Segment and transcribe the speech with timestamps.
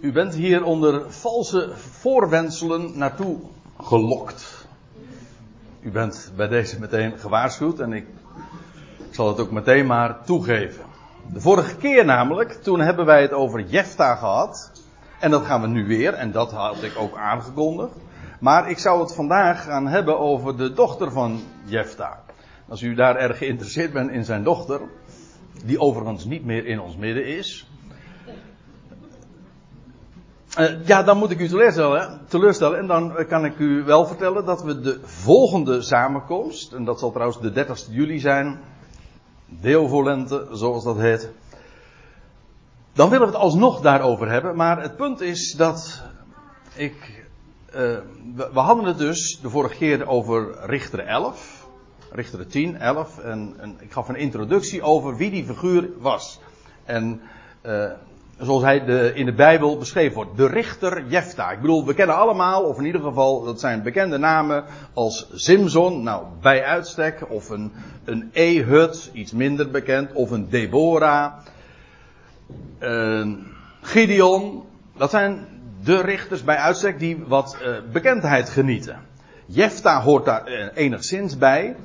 [0.00, 3.38] U bent hier onder valse voorwenselen naartoe
[3.80, 4.66] gelokt.
[5.80, 8.06] U bent bij deze meteen gewaarschuwd en ik
[9.10, 10.84] zal het ook meteen maar toegeven.
[11.32, 14.72] De vorige keer namelijk, toen hebben wij het over Jefta gehad.
[15.20, 17.92] En dat gaan we nu weer, en dat had ik ook aangekondigd.
[18.40, 22.20] Maar ik zou het vandaag gaan hebben over de dochter van Jefta.
[22.68, 24.80] Als u daar erg geïnteresseerd bent in zijn dochter,
[25.64, 27.66] die overigens niet meer in ons midden is.
[30.58, 32.78] Uh, ja, dan moet ik u teleurstellen, teleurstellen.
[32.78, 37.10] En dan kan ik u wel vertellen dat we de volgende samenkomst, en dat zal
[37.10, 38.60] trouwens de 30 juli zijn,
[39.46, 41.30] deelvolente, zoals dat heet.
[42.92, 46.02] Dan willen we het alsnog daarover hebben, maar het punt is dat
[46.74, 47.26] ik.
[47.68, 47.74] Uh,
[48.34, 51.66] we, hadden het dus de vorige keer over Richter 11.
[52.10, 53.18] Richter 10, 11.
[53.18, 56.40] En, en, ik gaf een introductie over wie die figuur was.
[56.84, 57.20] En
[58.38, 60.36] zoals hij de, in de Bijbel beschreven wordt.
[60.36, 61.50] De richter Jefta.
[61.50, 66.02] Ik bedoel, we kennen allemaal, of in ieder geval, dat zijn bekende namen als Simson,
[66.02, 67.72] nou, bij uitstek, of een,
[68.04, 71.32] een Ehud, iets minder bekend, of een Deborah,
[72.78, 73.46] een
[73.80, 74.64] Gideon.
[74.96, 75.46] Dat zijn
[75.84, 78.96] de richters bij uitstek die wat uh, bekendheid genieten.
[79.46, 81.76] Jefta hoort daar uh, enigszins bij.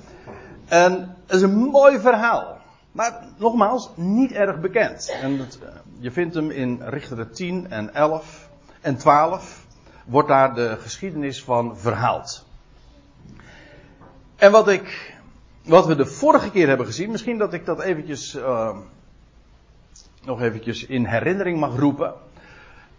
[0.67, 2.52] En het is een mooi verhaal.
[2.93, 5.17] Maar nogmaals, niet erg bekend.
[5.21, 5.59] En het,
[5.99, 8.49] je vindt hem in Richteren 10 en 11
[8.81, 9.65] en 12.
[10.05, 12.45] Wordt daar de geschiedenis van verhaald.
[14.35, 15.17] En wat ik,
[15.63, 18.77] wat we de vorige keer hebben gezien, misschien dat ik dat eventjes, uh,
[20.23, 22.13] nog eventjes in herinnering mag roepen.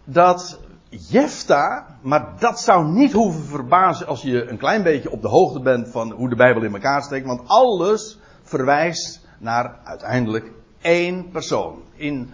[0.04, 5.28] Dat Jefta, maar dat zou niet hoeven verbazen als je een klein beetje op de
[5.28, 7.26] hoogte bent van hoe de Bijbel in elkaar steekt.
[7.26, 10.50] Want alles verwijst naar uiteindelijk
[10.80, 11.82] één persoon.
[11.94, 12.30] In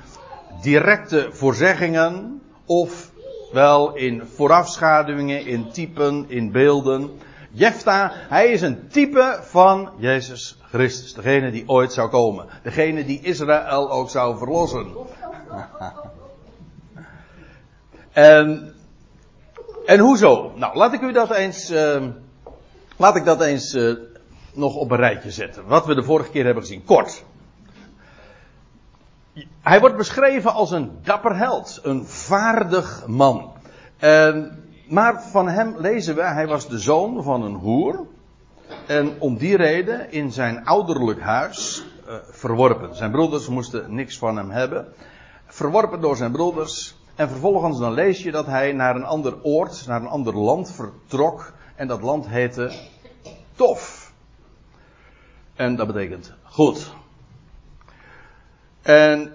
[0.62, 3.10] directe voorzeggingen of
[3.52, 7.10] wel in voorafschaduwingen, in typen, in beelden.
[7.50, 11.14] Jefta, hij is een type van Jezus Christus.
[11.14, 12.46] Degene die ooit zou komen.
[12.62, 14.86] Degene die Israël ook zou verlossen.
[18.12, 18.74] en,
[19.86, 20.52] en hoezo?
[20.56, 22.04] Nou, laat ik u dat eens, uh,
[22.96, 23.94] laat ik dat eens uh,
[24.54, 25.66] nog op een rijtje zetten.
[25.66, 26.84] Wat we de vorige keer hebben gezien.
[26.84, 27.24] Kort.
[29.60, 33.52] Hij wordt beschreven als een dapper held, een vaardig man.
[34.88, 38.06] Maar van hem lezen we, hij was de zoon van een hoer.
[38.86, 42.96] En om die reden in zijn ouderlijk huis uh, verworpen.
[42.96, 44.86] Zijn broeders moesten niks van hem hebben.
[45.46, 46.94] Verworpen door zijn broeders.
[47.14, 50.72] En vervolgens dan lees je dat hij naar een ander oord, naar een ander land
[50.72, 51.52] vertrok.
[51.74, 52.72] En dat land heette
[53.54, 53.99] Tof.
[55.60, 56.92] En dat betekent goed.
[58.82, 59.32] En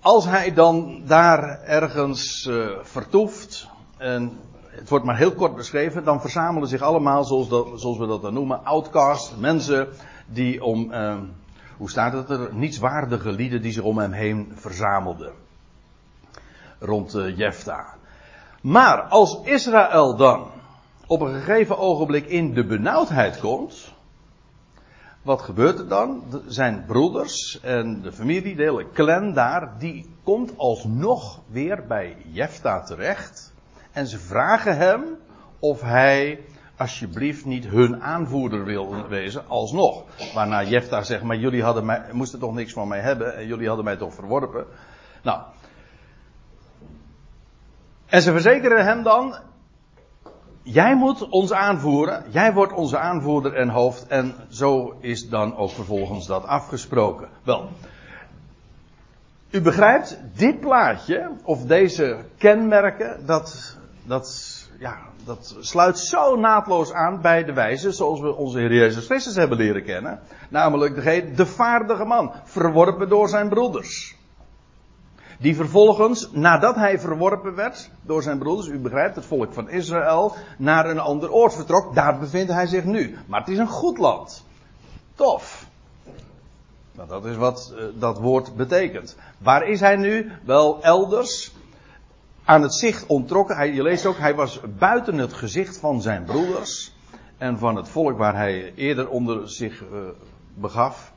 [0.00, 4.40] als hij dan daar ergens uh, vertoeft, en
[4.70, 7.48] het wordt maar heel kort beschreven, dan verzamelen zich allemaal, zoals,
[7.80, 9.88] zoals we dat dan noemen, outcasts, mensen
[10.26, 11.16] die om, uh,
[11.76, 15.32] hoe staat het er, nietswaardige lieden die zich om hem heen verzamelden.
[16.78, 17.94] Rond uh, Jefta.
[18.62, 20.46] Maar als Israël dan
[21.06, 23.96] op een gegeven ogenblik in de benauwdheid komt,
[25.28, 26.24] wat gebeurt er dan?
[26.46, 32.82] Zijn broeders en de familie, de hele clan daar, die komt alsnog weer bij Jefta
[32.82, 33.52] terecht.
[33.92, 35.02] En ze vragen hem
[35.58, 36.44] of hij
[36.76, 40.04] alsjeblieft niet hun aanvoerder wil wezen, alsnog.
[40.34, 43.66] Waarna Jefta zegt, maar jullie hadden mij, moesten toch niks van mij hebben en jullie
[43.66, 44.66] hadden mij toch verworpen.
[45.22, 45.40] Nou.
[48.06, 49.36] En ze verzekeren hem dan,
[50.70, 52.24] Jij moet ons aanvoeren.
[52.30, 54.06] Jij wordt onze aanvoerder en hoofd.
[54.06, 57.28] En zo is dan ook vervolgens dat afgesproken.
[57.42, 57.68] Wel.
[59.50, 67.20] U begrijpt, dit plaatje, of deze kenmerken, dat, dat, ja, dat sluit zo naadloos aan
[67.20, 70.20] bij de wijze zoals we onze Heer Jezus Christus hebben leren kennen.
[70.48, 74.17] Namelijk degene, de vaardige man, verworpen door zijn broeders.
[75.40, 80.34] Die vervolgens, nadat hij verworpen werd door zijn broeders, u begrijpt, het volk van Israël,
[80.56, 81.94] naar een ander oord vertrok.
[81.94, 83.18] Daar bevindt hij zich nu.
[83.26, 84.44] Maar het is een goed land.
[85.14, 85.66] Tof.
[86.92, 89.16] Nou, dat is wat uh, dat woord betekent.
[89.38, 90.32] Waar is hij nu?
[90.44, 91.52] Wel elders.
[92.44, 93.56] Aan het zicht ontrokken.
[93.56, 96.92] Hij, je leest ook, hij was buiten het gezicht van zijn broeders.
[97.36, 99.98] En van het volk waar hij eerder onder zich uh,
[100.54, 101.12] begaf.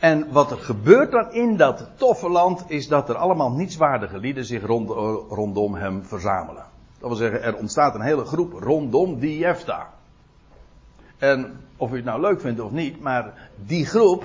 [0.00, 4.44] En wat er gebeurt dan in dat toffe land is dat er allemaal nietswaardige lieden
[4.44, 4.88] zich rond,
[5.28, 6.64] rondom hem verzamelen.
[6.98, 9.88] Dat wil zeggen, er ontstaat een hele groep rondom die Jefta.
[11.18, 14.24] En of u het nou leuk vindt of niet, maar die groep,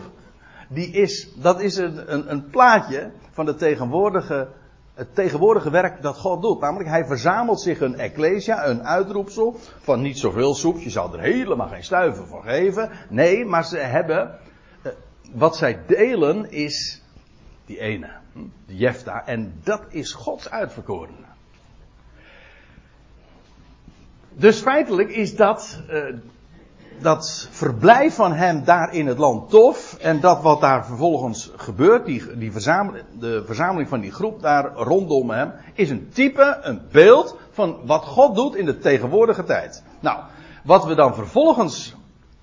[0.68, 4.48] die is, dat is een, een, een plaatje van de tegenwoordige
[4.96, 6.60] het tegenwoordige werk dat God doet.
[6.60, 10.80] Namelijk, hij verzamelt zich een ecclesia, een uitroepsel van niet zoveel soep.
[10.80, 12.90] Je zou er helemaal geen stuiver voor geven.
[13.10, 14.45] Nee, maar ze hebben, eh,
[15.34, 17.02] wat zij delen is
[17.66, 19.26] die ene, hm, de Jefta.
[19.26, 21.34] En dat is Gods uitverkorene.
[24.38, 26.16] Dus feitelijk is dat, uh,
[27.00, 29.98] dat verblijf van hem daar in het land tof.
[29.98, 34.74] En dat wat daar vervolgens gebeurt, die, die verzameling, de verzameling van die groep daar
[34.74, 39.84] rondom hem, is een type, een beeld van wat God doet in de tegenwoordige tijd.
[40.00, 40.20] Nou,
[40.64, 41.96] wat we dan vervolgens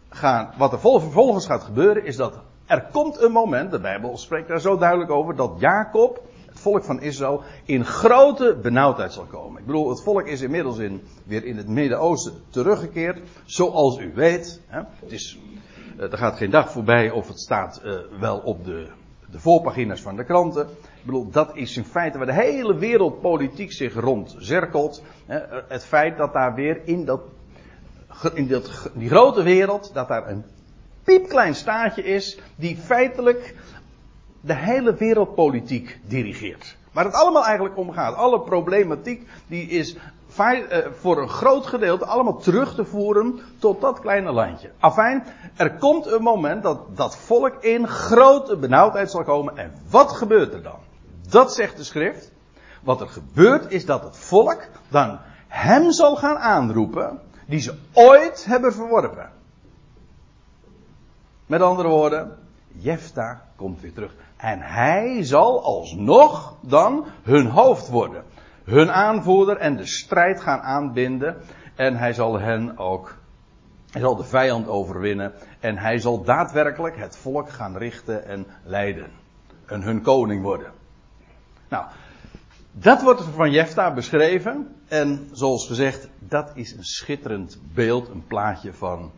[0.09, 4.49] gaan, wat er vervolgens gaat gebeuren, is dat er komt een moment, de Bijbel spreekt
[4.49, 6.23] daar zo duidelijk over, dat Jacob
[6.63, 9.61] volk van Israël in grote benauwdheid zal komen.
[9.61, 13.21] Ik bedoel, het volk is inmiddels in, weer in het Midden-Oosten teruggekeerd.
[13.45, 14.61] Zoals u weet.
[14.67, 15.39] Hè, het is,
[15.97, 18.87] uh, er gaat geen dag voorbij of het staat uh, wel op de,
[19.31, 20.63] de voorpagina's van de kranten.
[20.69, 25.03] Ik bedoel, dat is in feite waar de hele wereldpolitiek zich rond zerkelt.
[25.69, 27.21] Het feit dat daar weer in, dat,
[28.35, 30.45] in dat, die grote wereld, dat daar een
[31.05, 33.55] piepklein staatje is, die feitelijk
[34.41, 36.77] de hele wereldpolitiek dirigeert.
[36.93, 38.15] Waar het allemaal eigenlijk om gaat.
[38.15, 39.97] Alle problematiek die is
[40.37, 44.71] eh, voor een groot gedeelte allemaal terug te voeren tot dat kleine landje.
[44.79, 45.25] Afijn,
[45.57, 49.57] er komt een moment dat dat volk in grote benauwdheid zal komen.
[49.57, 50.79] En wat gebeurt er dan?
[51.29, 52.33] Dat zegt de schrift.
[52.83, 55.19] Wat er gebeurt is dat het volk dan
[55.49, 59.32] hem zal gaan aanroepen die ze ooit hebben verworpen.
[61.53, 62.39] Met andere woorden,
[62.69, 64.15] Jefta komt weer terug.
[64.37, 68.25] En hij zal alsnog dan hun hoofd worden.
[68.65, 71.37] Hun aanvoerder en de strijd gaan aanbinden.
[71.75, 73.17] En hij zal hen ook.
[73.91, 75.33] Hij zal de vijand overwinnen.
[75.61, 79.11] En hij zal daadwerkelijk het volk gaan richten en leiden.
[79.67, 80.73] En hun koning worden.
[81.69, 81.85] Nou,
[82.71, 84.77] dat wordt van Jefta beschreven.
[84.89, 89.13] En zoals gezegd, dat is een schitterend beeld, een plaatje van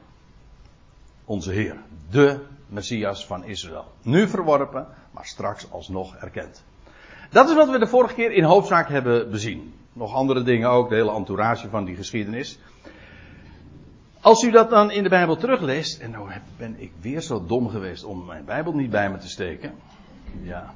[1.25, 1.77] onze Heer.
[2.11, 3.93] De Messias van Israël.
[4.03, 6.65] Nu verworpen, maar straks alsnog erkend.
[7.31, 9.75] Dat is wat we de vorige keer in hoofdzaak hebben bezien.
[9.93, 12.59] Nog andere dingen ook, de hele entourage van die geschiedenis.
[14.21, 17.69] Als u dat dan in de Bijbel terugleest, en nou ben ik weer zo dom
[17.69, 19.75] geweest om mijn Bijbel niet bij me te steken.
[20.43, 20.75] Ja.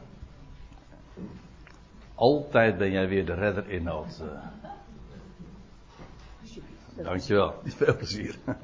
[2.14, 4.22] Altijd ben jij weer de redder in nood.
[4.22, 4.28] Uh.
[7.04, 8.38] Dankjewel, veel plezier.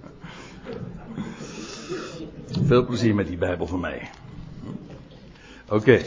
[2.64, 4.10] Veel plezier met die Bijbel van mij.
[5.68, 6.02] Oké.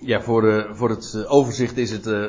[0.00, 2.24] Ja, voor, uh, voor het uh, overzicht is het, uh,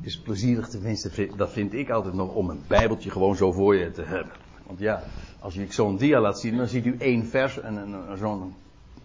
[0.00, 3.90] is plezierig, tenminste, dat vind ik altijd nog, om een Bijbeltje gewoon zo voor je
[3.90, 4.32] te hebben.
[4.66, 5.02] Want ja,
[5.38, 8.54] als je zo'n dia laat zien, dan ziet u één vers en, en zo'n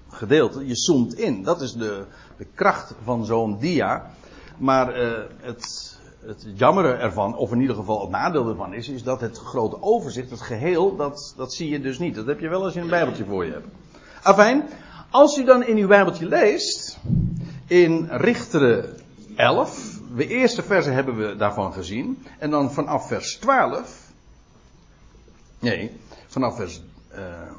[0.09, 0.65] gedeelte.
[0.65, 1.43] Je zoomt in.
[1.43, 2.05] Dat is de,
[2.37, 4.11] de kracht van zo'n dia.
[4.57, 4.95] Maar
[5.41, 5.93] het,
[6.25, 9.81] het jammere ervan, of in ieder geval het nadeel ervan is, is dat het grote
[9.81, 12.15] overzicht, het geheel, dat, dat zie je dus niet.
[12.15, 13.67] Dat heb je wel als je een bijbeltje voor je hebt.
[14.21, 14.69] Afijn,
[15.09, 16.99] als u dan in uw bijbeltje leest,
[17.67, 18.97] in Richteren
[19.35, 24.11] 11, de eerste verse hebben we daarvan gezien, en dan vanaf vers 12,
[25.59, 25.91] nee,
[26.27, 26.81] vanaf vers
[27.11, 27.51] uh, eh,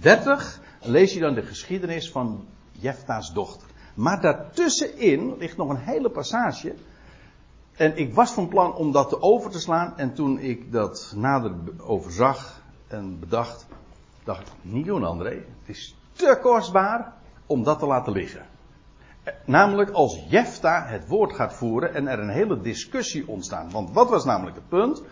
[0.00, 3.68] 30, lees je dan de geschiedenis van Jefta's dochter.
[3.94, 6.74] Maar daartussenin ligt nog een hele passage
[7.76, 9.92] en ik was van plan om dat over te slaan.
[9.96, 13.66] En toen ik dat nader overzag en bedacht,
[14.24, 15.30] dacht ik, niet doen André.
[15.30, 17.12] Het is te kostbaar
[17.46, 18.46] om dat te laten liggen.
[19.44, 23.72] Namelijk als Jefta het woord gaat voeren en er een hele discussie ontstaat.
[23.72, 25.02] Want wat was namelijk het punt?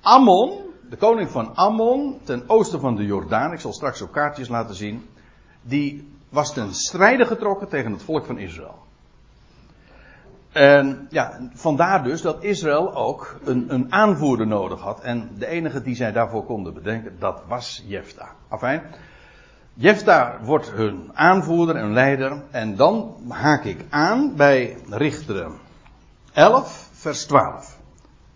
[0.00, 4.48] Ammon, de koning van Ammon, ten oosten van de Jordaan, ik zal straks op kaartjes
[4.48, 5.06] laten zien,
[5.62, 8.88] die was ten strijde getrokken tegen het volk van Israël.
[10.52, 15.00] En ja, vandaar dus dat Israël ook een, een aanvoerder nodig had.
[15.00, 18.28] En de enige die zij daarvoor konden bedenken, dat was Jefta.
[18.48, 18.82] Afijn.
[19.74, 22.42] Jefta wordt hun aanvoerder en leider.
[22.50, 25.52] En dan haak ik aan bij Richteren
[26.32, 27.78] 11, vers 12.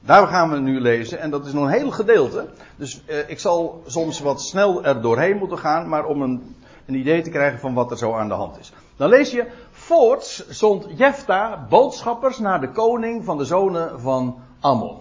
[0.01, 1.21] Daar gaan we nu lezen.
[1.21, 2.49] En dat is nog een heel gedeelte.
[2.77, 5.89] Dus eh, ik zal soms wat snel er doorheen moeten gaan.
[5.89, 6.57] Maar om een,
[6.87, 8.73] een idee te krijgen van wat er zo aan de hand is.
[8.97, 9.47] Dan lees je
[9.85, 14.99] Voorts zond Jefta boodschappers naar de koning van de zonen van Ammon.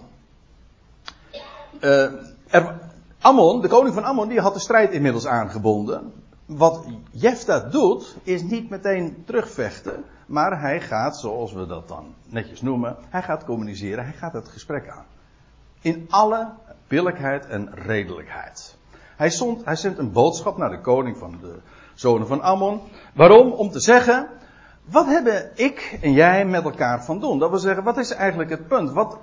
[1.80, 2.12] Uh,
[2.48, 2.80] er,
[3.22, 6.14] Ammon, de koning van Ammon, die had de strijd inmiddels aangebonden.
[6.46, 12.62] Wat Jefta doet, is niet meteen terugvechten, maar hij gaat, zoals we dat dan netjes
[12.62, 15.06] noemen, hij gaat communiceren, hij gaat het gesprek aan.
[15.82, 16.50] In alle
[16.88, 18.78] billijkheid en redelijkheid.
[19.16, 21.60] Hij, zond, hij zendt een boodschap naar de koning van de
[21.94, 22.82] zonen van Ammon.
[23.14, 23.52] Waarom?
[23.52, 24.30] Om te zeggen,
[24.86, 27.40] wat hebben ik en jij met elkaar van doen?
[27.40, 28.92] Dat wil zeggen, wat is eigenlijk het punt?
[28.92, 29.18] Wat,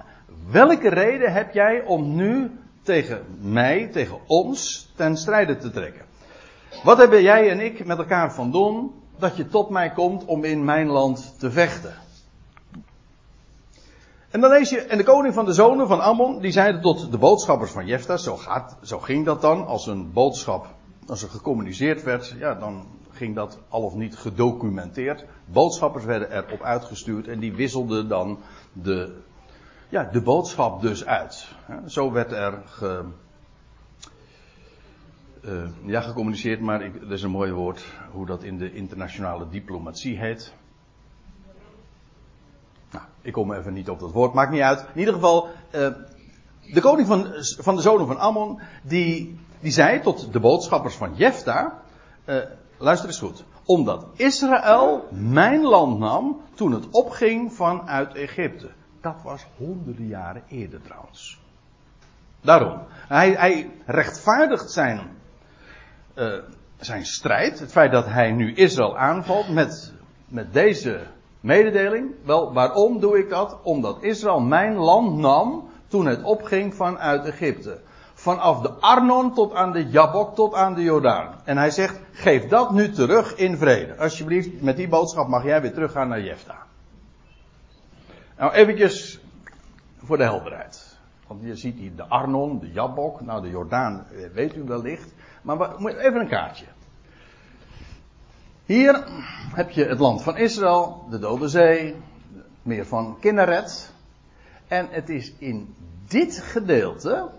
[0.50, 2.50] welke reden heb jij om nu
[2.82, 6.04] tegen mij, tegen ons, ten strijde te trekken?
[6.82, 10.44] Wat hebben jij en ik met elkaar van doen dat je tot mij komt om
[10.44, 11.94] in mijn land te vechten?
[14.30, 17.10] En dan lees je, en de koning van de zonen van Ammon, die zeiden tot
[17.10, 20.66] de boodschappers van Jefta, zo, gaat, zo ging dat dan, als een boodschap,
[21.06, 22.86] als er gecommuniceerd werd, ja, dan
[23.20, 25.24] ging dat al of niet gedocumenteerd.
[25.44, 28.38] Boodschappers werden erop uitgestuurd en die wisselden dan
[28.72, 29.16] de,
[29.88, 31.48] ja, de boodschap dus uit.
[31.86, 33.04] Zo werd er ge,
[35.44, 39.48] uh, ja, gecommuniceerd, maar ik, dat is een mooi woord, hoe dat in de internationale
[39.48, 40.54] diplomatie heet.
[42.90, 44.86] Nou, ik kom even niet op dat woord, maakt niet uit.
[44.92, 45.88] In ieder geval, uh,
[46.72, 47.26] de koning van,
[47.58, 51.82] van de zonen van Ammon, die, die zei tot de boodschappers van Jefta,
[52.26, 52.36] uh,
[52.80, 58.70] luister eens goed, omdat Israël mijn land nam toen het opging vanuit Egypte.
[59.00, 61.40] Dat was honderden jaren eerder trouwens.
[62.40, 62.78] Daarom.
[63.08, 65.00] Hij, hij rechtvaardigt zijn,
[66.14, 66.38] uh,
[66.76, 67.58] zijn strijd.
[67.58, 69.92] Het feit dat hij nu Israël aanvalt met,
[70.28, 71.00] met deze
[71.40, 72.14] mededeling.
[72.24, 73.58] Wel, waarom doe ik dat?
[73.62, 77.80] Omdat Israël mijn land nam toen het opging vanuit Egypte.
[78.20, 81.40] Vanaf de Arnon tot aan de Jabok tot aan de Jordaan.
[81.44, 83.96] En hij zegt, geef dat nu terug in vrede.
[83.96, 86.56] Alsjeblieft, met die boodschap mag jij weer teruggaan naar Jefta.
[88.38, 89.20] Nou, eventjes
[90.04, 90.98] voor de helderheid.
[91.26, 95.14] Want je ziet hier de Arnon, de Jabok, nou de Jordaan eh, weet u wellicht.
[95.42, 96.66] Maar even een kaartje.
[98.64, 99.04] Hier
[99.54, 101.96] heb je het land van Israël, de Dode Zee,
[102.62, 103.92] meer van Kinneret.
[104.68, 105.74] En het is in
[106.08, 107.38] dit gedeelte,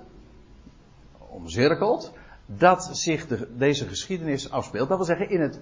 [1.32, 2.12] omcirkeld,
[2.46, 4.88] dat zich de, deze geschiedenis afspeelt.
[4.88, 5.60] Dat wil zeggen in het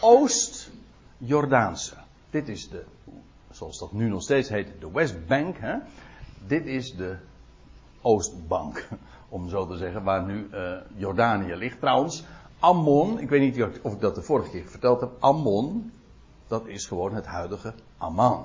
[0.00, 1.94] Oost-Jordaanse.
[2.30, 2.84] Dit is de,
[3.50, 5.56] zoals dat nu nog steeds heet, de Westbank.
[5.58, 5.76] Hè?
[6.46, 7.16] Dit is de
[8.00, 8.88] Oostbank,
[9.28, 11.80] om zo te zeggen, waar nu uh, Jordanië ligt.
[11.80, 12.24] Trouwens,
[12.58, 15.10] Ammon, ik weet niet of ik dat de vorige keer verteld heb.
[15.18, 15.92] Ammon,
[16.46, 18.44] dat is gewoon het huidige Amman.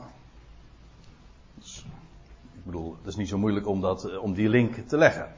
[1.55, 1.85] Dus,
[2.53, 5.31] ik bedoel, het is niet zo moeilijk om, dat, eh, om die link te leggen.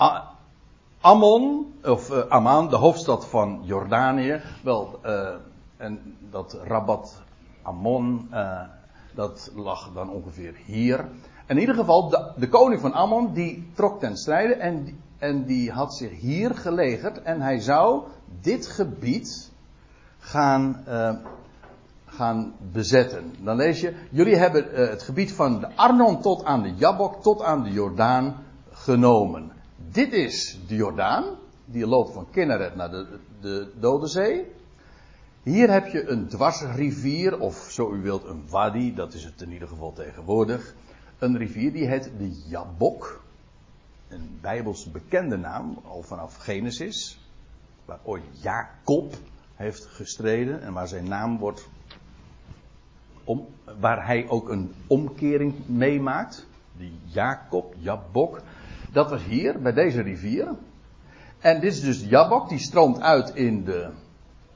[0.00, 0.35] A
[1.06, 4.40] Ammon, of uh, de hoofdstad van Jordanië.
[4.62, 5.28] Wel, uh,
[5.76, 7.22] en dat Rabat
[7.62, 8.60] Ammon, uh,
[9.14, 11.08] dat lag dan ongeveer hier.
[11.46, 15.94] In ieder geval, de, koning van Ammon, die trok ten strijde en en die had
[15.94, 18.02] zich hier gelegerd en hij zou
[18.40, 19.50] dit gebied
[20.18, 20.84] gaan,
[22.06, 23.34] gaan bezetten.
[23.42, 27.42] Dan lees je, jullie hebben het gebied van de Arnon tot aan de Jabok tot
[27.42, 28.36] aan de Jordaan
[28.70, 29.55] genomen.
[29.96, 31.24] Dit is de Jordaan,
[31.64, 34.44] die loopt van Kinneret naar de, de Dode Zee.
[35.42, 39.52] Hier heb je een dwarsrivier, of zo u wilt een wadi, dat is het in
[39.52, 40.74] ieder geval tegenwoordig.
[41.18, 43.22] Een rivier die heet de Jabok
[44.08, 47.18] een bijbels bekende naam, al vanaf Genesis,
[47.84, 49.14] waar ooit Jacob
[49.54, 51.68] heeft gestreden en waar zijn naam wordt,
[53.24, 53.46] om,
[53.78, 58.40] waar hij ook een omkering meemaakt, die Jacob, Jabok,
[58.92, 60.48] dat was hier, bij deze rivier.
[61.38, 63.88] En dit is dus Jabok, die stroomt uit in de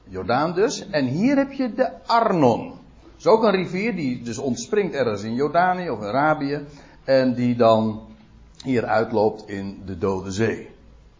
[0.03, 0.89] Jordaan dus.
[0.89, 2.67] En hier heb je de Arnon.
[2.67, 6.65] Dat is ook een rivier die dus ontspringt ergens in Jordanië of Arabië.
[7.03, 8.01] En die dan
[8.63, 10.69] hier uitloopt in de Dode Zee.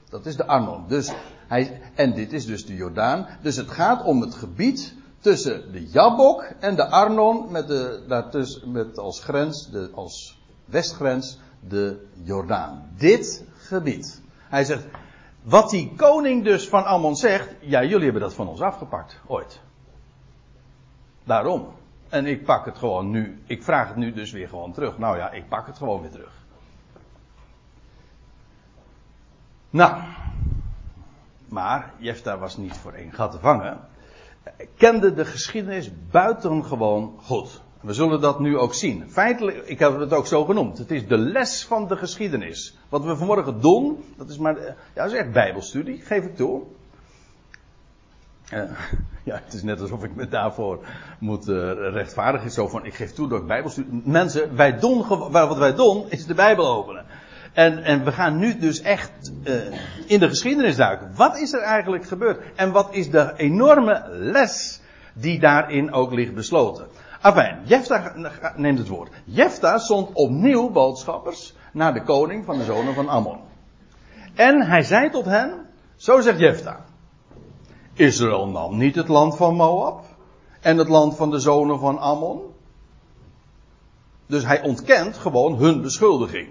[0.09, 0.83] Dat is de Arnon.
[0.87, 1.11] Dus
[1.47, 3.27] hij, en dit is dus de Jordaan.
[3.41, 8.71] Dus het gaat om het gebied tussen de Jabok en de Arnon met, de, daartussen,
[8.71, 12.89] met als grens, de, als westgrens, de Jordaan.
[12.97, 14.21] Dit gebied.
[14.49, 14.85] Hij zegt,
[15.41, 19.61] wat die koning dus van Ammon zegt, ja jullie hebben dat van ons afgepakt, ooit.
[21.23, 21.67] Daarom.
[22.09, 24.97] En ik pak het gewoon nu, ik vraag het nu dus weer gewoon terug.
[24.97, 26.33] Nou ja, ik pak het gewoon weer terug.
[29.69, 30.01] Nou,
[31.49, 33.79] maar Jefta was niet voor één gat te vangen.
[34.77, 37.61] Kende de geschiedenis buitengewoon goed.
[37.81, 39.09] We zullen dat nu ook zien.
[39.09, 40.77] Feitelijk, ik heb het ook zo genoemd.
[40.77, 42.77] Het is de les van de geschiedenis.
[42.89, 46.61] Wat we vanmorgen doen, dat is maar, ja, dat is echt bijbelstudie, geef ik toe.
[48.53, 48.59] Uh,
[49.23, 50.85] ja, het is net alsof ik me daarvoor
[51.19, 52.51] moet uh, rechtvaardigen.
[52.51, 54.01] Zo van, ik geef toe dat ik bijbelstudie...
[54.05, 57.05] Mensen, wij doen, wat wij doen, is de bijbel openen.
[57.53, 59.31] En, en we gaan nu dus echt
[60.05, 61.11] in de geschiedenis duiken.
[61.15, 62.43] Wat is er eigenlijk gebeurd?
[62.55, 64.81] En wat is de enorme les
[65.13, 66.87] die daarin ook ligt besloten?
[67.21, 68.13] Afijn, Jefta
[68.55, 69.09] neemt het woord.
[69.23, 73.39] Jefta zond opnieuw boodschappers naar de koning van de zonen van Ammon.
[74.35, 76.85] En hij zei tot hen, zo zegt Jefta.
[77.93, 80.05] Israël nam niet het land van Moab
[80.61, 82.41] en het land van de zonen van Ammon.
[84.25, 86.49] Dus hij ontkent gewoon hun beschuldiging.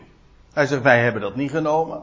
[0.53, 2.03] Hij zegt, wij hebben dat niet genomen.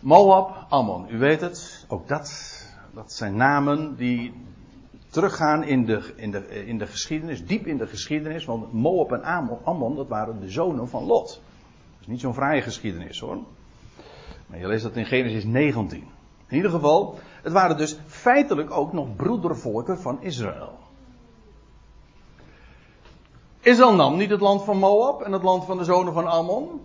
[0.00, 2.56] Moab, Ammon, u weet het, ook dat,
[2.94, 4.46] dat zijn namen die
[5.18, 8.44] teruggaan in de, in, de, in de geschiedenis, diep in de geschiedenis.
[8.44, 9.22] Want Moab en
[9.64, 11.26] Ammon, dat waren de zonen van Lot.
[11.28, 13.38] Dat is niet zo'n fraaie geschiedenis hoor.
[14.46, 15.98] Maar je leest dat in Genesis 19.
[16.48, 20.78] In ieder geval, het waren dus feitelijk ook nog broedervolken van Israël.
[23.60, 26.80] Israël nam niet het land van Moab en het land van de zonen van Ammon.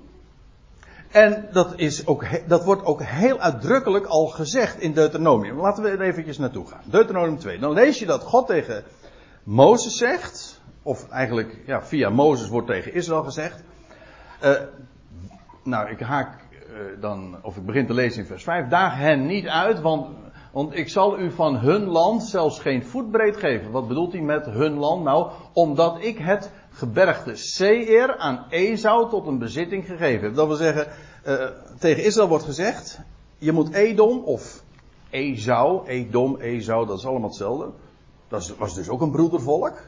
[1.13, 5.59] En dat, is ook, dat wordt ook heel uitdrukkelijk al gezegd in Deuteronomium.
[5.59, 6.81] Laten we er eventjes naartoe gaan.
[6.85, 7.59] Deuteronomium 2.
[7.59, 8.83] Dan lees je dat God tegen
[9.43, 10.61] Mozes zegt.
[10.83, 13.63] Of eigenlijk ja, via Mozes wordt tegen Israël gezegd.
[14.43, 14.51] Uh,
[15.63, 16.39] nou, ik haak
[16.73, 18.67] uh, dan, of ik begin te lezen in vers 5.
[18.67, 20.07] Daag hen niet uit, want,
[20.51, 23.71] want ik zal u van hun land zelfs geen voetbreed geven.
[23.71, 25.03] Wat bedoelt hij met hun land?
[25.03, 30.33] Nou, omdat ik het gebergte Seir aan Esau tot een bezitting gegeven.
[30.33, 30.87] Dat wil zeggen,
[31.27, 31.45] uh,
[31.79, 32.99] tegen Israël wordt gezegd,
[33.37, 34.63] je moet Edom of
[35.09, 37.71] Esau, Edom, Esau, dat is allemaal hetzelfde.
[38.27, 39.81] Dat was dus ook een broedervolk.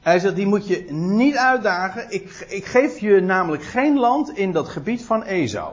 [0.00, 2.10] Hij zegt, die moet je niet uitdagen.
[2.10, 5.72] Ik, ik geef je namelijk geen land in dat gebied van Esau.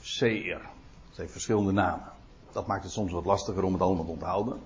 [0.00, 0.60] Seir.
[1.08, 2.12] Dat heeft verschillende namen.
[2.52, 4.60] Dat maakt het soms wat lastiger om het allemaal te onthouden.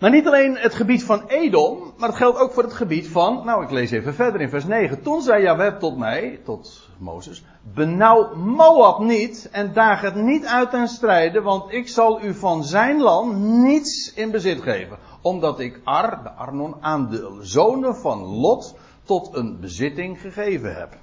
[0.00, 3.44] Maar niet alleen het gebied van Edom, maar het geldt ook voor het gebied van,
[3.44, 5.02] nou ik lees even verder in vers 9.
[5.02, 10.70] Toen zei Jaweb tot mij, tot Mozes, benauw Moab niet en daag het niet uit
[10.70, 14.98] ten strijde, want ik zal u van zijn land niets in bezit geven.
[15.20, 20.96] Omdat ik Ar, de Arnon, aan de zonen van Lot tot een bezitting gegeven heb.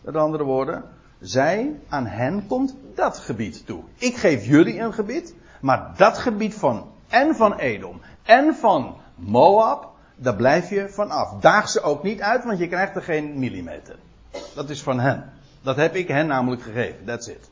[0.00, 0.84] Met andere woorden,
[1.20, 3.82] zij, aan hen komt dat gebied toe.
[3.98, 9.88] Ik geef jullie een gebied, maar dat gebied van en van Edom en van Moab,
[10.16, 11.40] daar blijf je vanaf.
[11.40, 13.96] Daag ze ook niet uit, want je krijgt er geen millimeter.
[14.54, 15.32] Dat is van hen.
[15.62, 17.04] Dat heb ik hen namelijk gegeven.
[17.04, 17.50] That's it.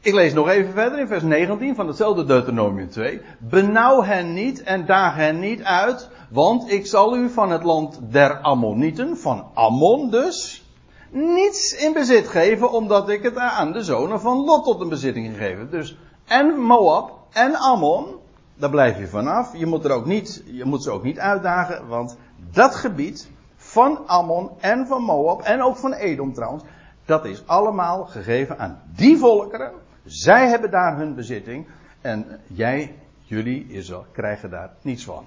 [0.00, 3.20] Ik lees nog even verder in vers 19 van hetzelfde Deuteronomium 2.
[3.38, 7.98] Benauw hen niet en daag hen niet uit, want ik zal u van het land
[8.02, 10.64] der Ammonieten, van Ammon dus,
[11.10, 15.26] niets in bezit geven, omdat ik het aan de zonen van Lot tot een bezitting
[15.26, 15.70] gegeven.
[15.70, 18.20] Dus en Moab en Ammon,
[18.54, 19.56] daar blijf je vanaf.
[19.56, 22.16] Je moet, er ook niet, je moet ze ook niet uitdagen, want
[22.50, 26.64] dat gebied van Ammon en van Moab en ook van Edom trouwens,
[27.04, 29.72] dat is allemaal gegeven aan die volkeren.
[30.04, 31.66] Zij hebben daar hun bezitting
[32.00, 35.24] en jij, jullie, Israël, krijgen daar niets van.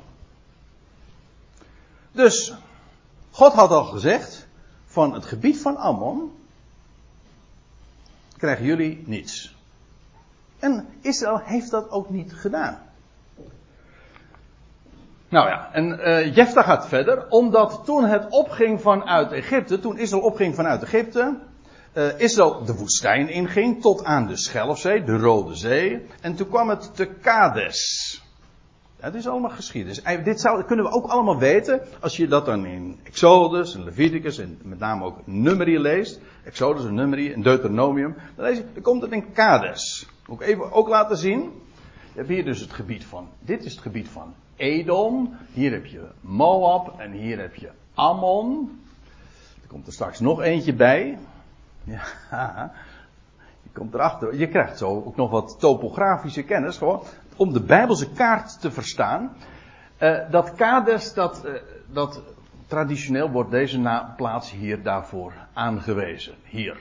[2.12, 2.54] Dus,
[3.32, 4.48] God had al gezegd,
[4.86, 6.32] van het gebied van Ammon
[8.38, 9.58] krijgen jullie niets.
[10.60, 12.80] En Israël heeft dat ook niet gedaan.
[15.30, 20.24] Nou ja, en uh, Jefta gaat verder, omdat toen het opging vanuit Egypte, toen Israël
[20.24, 21.38] opging vanuit Egypte,
[21.94, 26.70] uh, Israël de woestijn inging tot aan de Schelfzee, de Rode Zee, en toen kwam
[26.70, 28.22] het te Kades.
[29.00, 30.02] Het is allemaal geschiedenis.
[30.24, 34.38] Dit zou, kunnen we ook allemaal weten als je dat dan in Exodus en Leviticus
[34.38, 36.20] en met name ook Numeri leest.
[36.44, 38.16] Exodus en Numeri en Deuteronomium.
[38.36, 40.08] Dan, lees je, komt het in Kades.
[40.28, 41.42] Ook even ook laten zien.
[42.12, 45.38] Je hebt hier dus het gebied van, dit is het gebied van Edom.
[45.54, 48.80] Hier heb je Moab en hier heb je Ammon.
[49.62, 51.18] Er komt er straks nog eentje bij.
[51.84, 52.02] Ja,
[53.64, 54.36] je komt erachter.
[54.36, 56.78] Je krijgt zo ook nog wat topografische kennis.
[56.78, 57.02] Gewoon
[57.40, 59.36] om de Bijbelse kaart te verstaan.
[60.02, 61.52] Uh, dat Kades, dat, uh,
[61.88, 62.22] dat
[62.68, 66.36] traditioneel wordt deze plaats hier daarvoor aangewezen.
[66.44, 66.78] Hier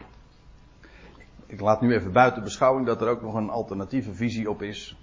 [1.49, 4.97] ik laat nu even buiten beschouwing dat er ook nog een alternatieve visie op is.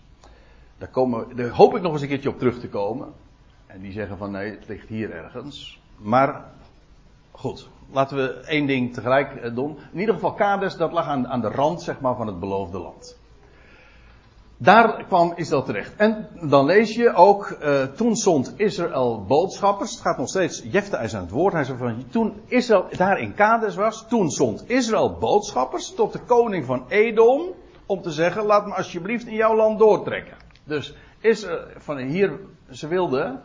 [0.77, 3.13] Daar, komen, daar hoop ik nog eens een keertje op terug te komen.
[3.67, 5.81] En die zeggen van nee, het ligt hier ergens.
[5.97, 6.45] Maar
[7.31, 9.77] goed, laten we één ding tegelijk eh, doen.
[9.91, 12.79] In ieder geval Kades, dat lag aan, aan de rand zeg maar, van het beloofde
[12.79, 13.19] land.
[14.57, 15.95] Daar kwam Israël terecht.
[15.95, 19.91] En dan lees je ook, uh, toen zond Israël boodschappers.
[19.91, 21.53] Het gaat nog steeds, Jefte is aan het woord.
[21.53, 26.19] Hij zei van, toen Israël daar in Kades was, toen zond Israël boodschappers tot de
[26.19, 27.53] koning van Edom.
[27.85, 30.37] Om te zeggen, laat me alsjeblieft in jouw land doortrekken.
[30.63, 32.39] Dus Israël, van hier,
[32.69, 33.41] ze wilden,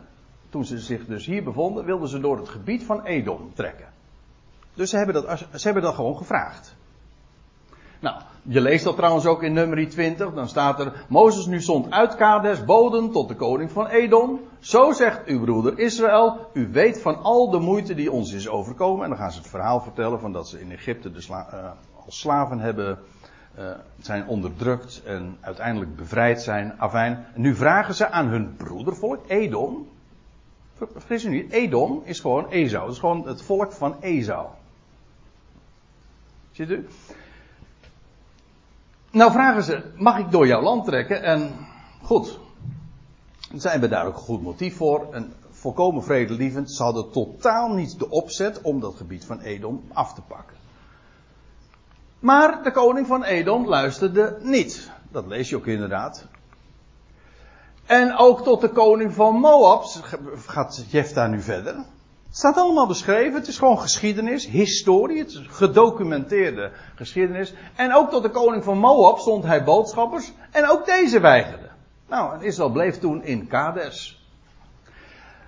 [0.49, 3.87] toen ze zich dus hier bevonden, wilden ze door het gebied van Edom trekken.
[4.73, 6.75] Dus ze hebben dat, ze hebben dat gewoon gevraagd.
[7.99, 10.33] Nou, je leest dat trouwens ook in nummer 20.
[10.33, 14.39] Dan staat er: Mozes nu zond uit Kades boden tot de koning van Edom.
[14.59, 19.03] Zo zegt uw broeder Israël: U weet van al de moeite die ons is overkomen.
[19.03, 22.05] En dan gaan ze het verhaal vertellen van dat ze in Egypte de sla uh,
[22.05, 22.99] als slaven hebben
[23.59, 26.79] uh, zijn onderdrukt en uiteindelijk bevrijd zijn.
[26.79, 27.25] Afijn.
[27.35, 29.87] Nu vragen ze aan hun broedervolk, Edom.
[30.75, 32.83] Vergis u niet, Edom is gewoon Ezou.
[32.83, 34.47] Het is gewoon het volk van Ezou.
[36.51, 36.87] Ziet u?
[39.11, 41.23] Nou vragen ze, mag ik door jouw land trekken?
[41.23, 41.51] En
[42.01, 42.39] goed,
[43.55, 45.13] zij hebben daar ook een goed motief voor.
[45.13, 46.71] En volkomen vredelievend.
[46.71, 50.57] Ze hadden totaal niet de opzet om dat gebied van Edom af te pakken.
[52.19, 54.91] Maar de koning van Edom luisterde niet.
[55.11, 56.27] Dat lees je ook inderdaad.
[57.85, 59.83] En ook tot de koning van Moab
[60.45, 61.75] gaat Jefta nu verder.
[62.31, 63.33] Het staat allemaal beschreven.
[63.33, 65.19] Het is gewoon geschiedenis, historie.
[65.19, 67.53] Het is gedocumenteerde geschiedenis.
[67.75, 70.31] En ook tot de koning van Moab stond hij boodschappers.
[70.51, 71.69] En ook deze weigerde.
[72.09, 74.25] Nou, en Israël bleef toen in Kades.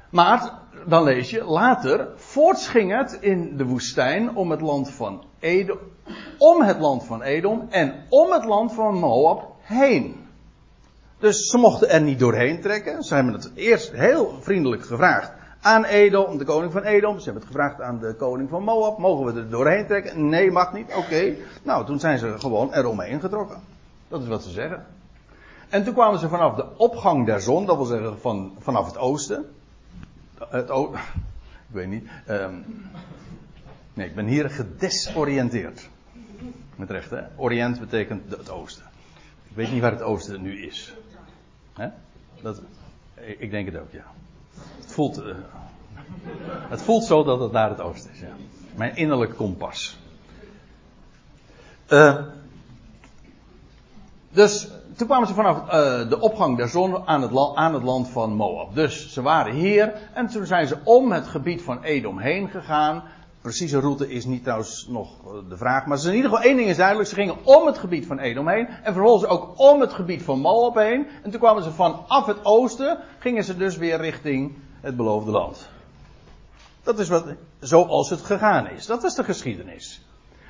[0.10, 0.52] Maar,
[0.86, 5.80] dan lees je, later voorts ging het in de woestijn om het land van Edom,
[6.38, 10.28] om het land van Edom en om het land van Moab heen.
[11.20, 13.04] Dus ze mochten er niet doorheen trekken.
[13.04, 17.18] Ze hebben het eerst heel vriendelijk gevraagd aan Edom, de koning van Edom.
[17.18, 18.98] Ze hebben het gevraagd aan de koning van Moab.
[18.98, 20.30] Mogen we er doorheen trekken?
[20.30, 20.94] Nee, mag niet.
[20.96, 21.36] Oké.
[21.64, 23.58] Nou, toen zijn ze gewoon eromheen getrokken.
[24.08, 24.86] Dat is wat ze zeggen.
[25.70, 28.98] En toen kwamen ze vanaf de opgang der zon, dat wil zeggen van, vanaf het
[28.98, 29.46] oosten.
[30.50, 30.94] Het o
[31.70, 32.08] ik weet niet.
[32.30, 32.66] Um,
[33.94, 35.90] nee, ik ben hier gedesoriënteerd.
[36.76, 37.22] Met recht, hè?
[37.36, 38.86] Orient betekent het oosten.
[39.50, 40.94] Ik weet niet waar het oosten nu is.
[42.42, 42.62] Dat,
[43.38, 44.06] ik denk het ook, ja.
[44.80, 45.36] Het voelt, uh,
[46.70, 48.36] het voelt zo dat het naar het oosten is, ja.
[48.76, 49.98] Mijn innerlijk kompas.
[51.90, 52.22] Uh,
[54.30, 57.84] dus toen kwamen ze vanaf uh, de opgang der zon aan het, land, aan het
[57.84, 58.76] land van Moab.
[58.76, 63.04] Dus ze waren hier en toen zijn ze om het gebied van Edom heen gegaan.
[63.44, 65.86] Precieze route is niet trouwens nog eh, de vraag.
[65.86, 67.10] Maar in ieder geval één ding is duidelijk.
[67.10, 68.68] Ze gingen om het gebied van Edom heen.
[68.68, 71.08] En vervolgens ook om het gebied van Moab heen.
[71.24, 72.98] En toen kwamen ze vanaf het oosten.
[73.20, 75.70] Gingen ze dus weer richting het beloofde land.
[76.84, 77.26] Dat is wat,
[77.60, 78.86] zoals het gegaan is.
[78.86, 80.06] Dat was de geschiedenis.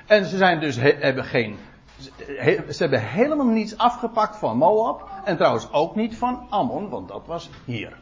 [0.05, 1.57] En ze zijn dus, hebben geen
[2.69, 5.09] ze hebben helemaal niets afgepakt van Moab.
[5.23, 7.97] En trouwens ook niet van Ammon, want dat was hier.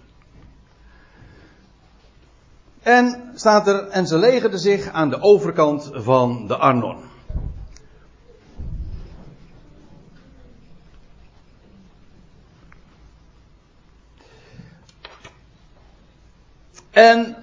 [2.81, 6.97] En staat er, en ze legerden zich aan de overkant van de Arnon.
[16.91, 17.35] En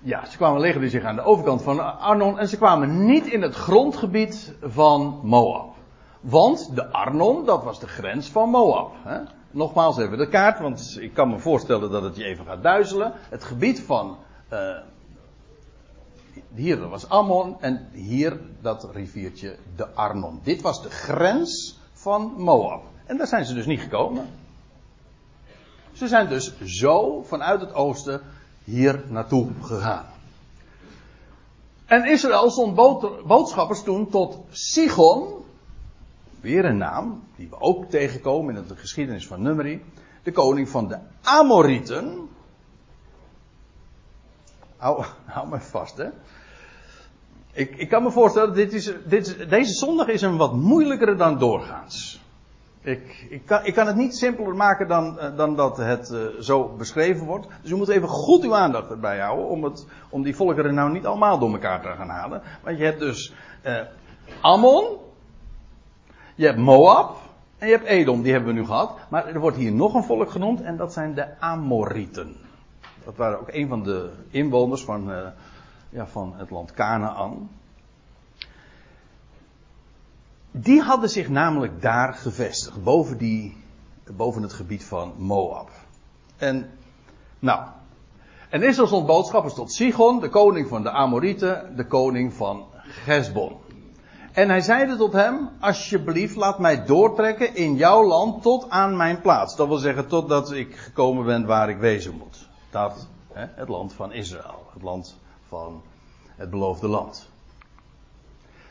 [0.00, 3.42] ja, ze kwamen legden zich aan de overkant van Arnon en ze kwamen niet in
[3.42, 5.74] het grondgebied van Moab.
[6.20, 8.92] Want de Arnon, dat was de grens van Moab.
[9.02, 9.37] Hè?
[9.58, 13.12] Nogmaals even de kaart, want ik kan me voorstellen dat het je even gaat duizelen.
[13.16, 14.16] Het gebied van.
[14.52, 14.78] Uh,
[16.54, 20.40] hier was Ammon en hier dat riviertje de Arnon.
[20.42, 22.82] Dit was de grens van Moab.
[23.06, 24.26] En daar zijn ze dus niet gekomen.
[25.92, 28.20] Ze zijn dus zo vanuit het oosten
[28.64, 30.06] hier naartoe gegaan.
[31.86, 32.74] En Israël stond
[33.26, 35.44] boodschappers toen tot Sigon,
[36.40, 39.82] weer een naam die we ook tegenkomen in de geschiedenis van Numeri,
[40.22, 42.28] de koning van de Amorieten.
[44.76, 46.08] Hou, hou me vast, hè.
[47.52, 51.38] Ik, ik kan me voorstellen, dit is, dit, deze zondag is een wat moeilijkere dan
[51.38, 52.20] doorgaans.
[52.80, 56.40] Ik, ik, kan, ik kan het niet simpeler maken dan, eh, dan dat het uh,
[56.40, 57.46] zo beschreven wordt.
[57.62, 60.90] Dus u moet even goed uw aandacht erbij houden om, het, om die volkeren nou
[60.90, 62.42] niet allemaal door elkaar te gaan halen.
[62.62, 63.32] Want je hebt dus
[63.66, 63.80] uh,
[64.40, 64.96] Ammon,
[66.38, 67.16] je hebt Moab
[67.58, 68.98] en je hebt Edom, die hebben we nu gehad.
[69.08, 72.36] Maar er wordt hier nog een volk genoemd en dat zijn de Amorieten.
[73.04, 75.26] Dat waren ook een van de inwoners van, uh,
[75.90, 77.50] ja, van het land Canaan.
[80.50, 83.56] Die hadden zich namelijk daar gevestigd, boven, die,
[84.16, 85.70] boven het gebied van Moab.
[86.36, 86.70] En,
[87.38, 87.66] nou,
[88.48, 93.56] en Israël stond boodschappers tot Sigon, de koning van de Amorieten, de koning van Gesbon.
[94.38, 99.20] En hij zeide tot hem, alsjeblieft laat mij doortrekken in jouw land tot aan mijn
[99.20, 99.56] plaats.
[99.56, 102.48] Dat wil zeggen totdat ik gekomen ben waar ik wezen moet.
[102.70, 104.66] Dat, hè, het land van Israël.
[104.72, 105.16] Het land
[105.48, 105.82] van
[106.36, 107.28] het beloofde land.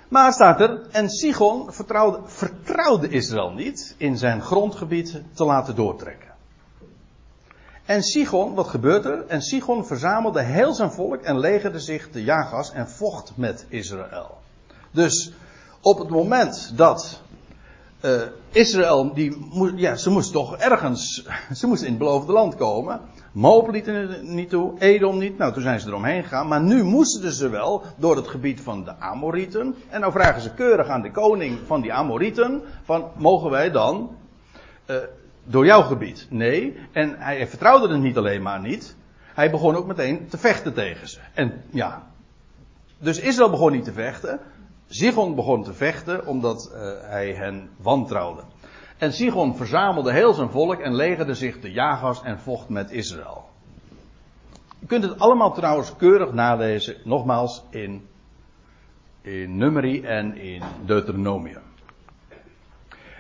[0.07, 6.31] Maar staat er, en Sigon vertrouwde, vertrouwde Israël niet in zijn grondgebied te laten doortrekken.
[7.85, 9.25] En Sigon, wat gebeurt er?
[9.25, 14.37] En Sigon verzamelde heel zijn volk en legerde zich te Jagas en vocht met Israël.
[14.91, 15.33] Dus
[15.87, 17.21] op het moment dat
[18.01, 18.21] uh,
[18.51, 21.25] Israël, die moest, ja, ze moest toch ergens,
[21.59, 23.01] ze moest in het beloofde land komen.
[23.31, 25.37] Moab liet er niet toe, Edom niet.
[25.37, 26.47] Nou, toen zijn ze eromheen gegaan.
[26.47, 29.75] Maar nu moesten ze wel door het gebied van de Amorieten.
[29.89, 34.15] En nou vragen ze keurig aan de koning van die Amorieten: van mogen wij dan
[34.85, 34.95] uh,
[35.43, 36.27] door jouw gebied?
[36.29, 36.77] Nee.
[36.91, 38.95] En hij vertrouwde het niet alleen maar niet.
[39.33, 41.19] Hij begon ook meteen te vechten tegen ze.
[41.33, 42.07] En ja.
[42.97, 44.39] Dus Israël begon niet te vechten.
[44.87, 48.41] Sigon begon te vechten omdat uh, hij hen wantrouwde.
[48.97, 53.49] En Sigon verzamelde heel zijn volk en legerde zich de jagers en vocht met Israël.
[54.79, 58.07] Je kunt het allemaal trouwens keurig nalezen, nogmaals in,
[59.21, 61.61] in Numeri en in Deuteronomium.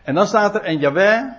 [0.03, 1.31] En dan staat er, en Jaweh,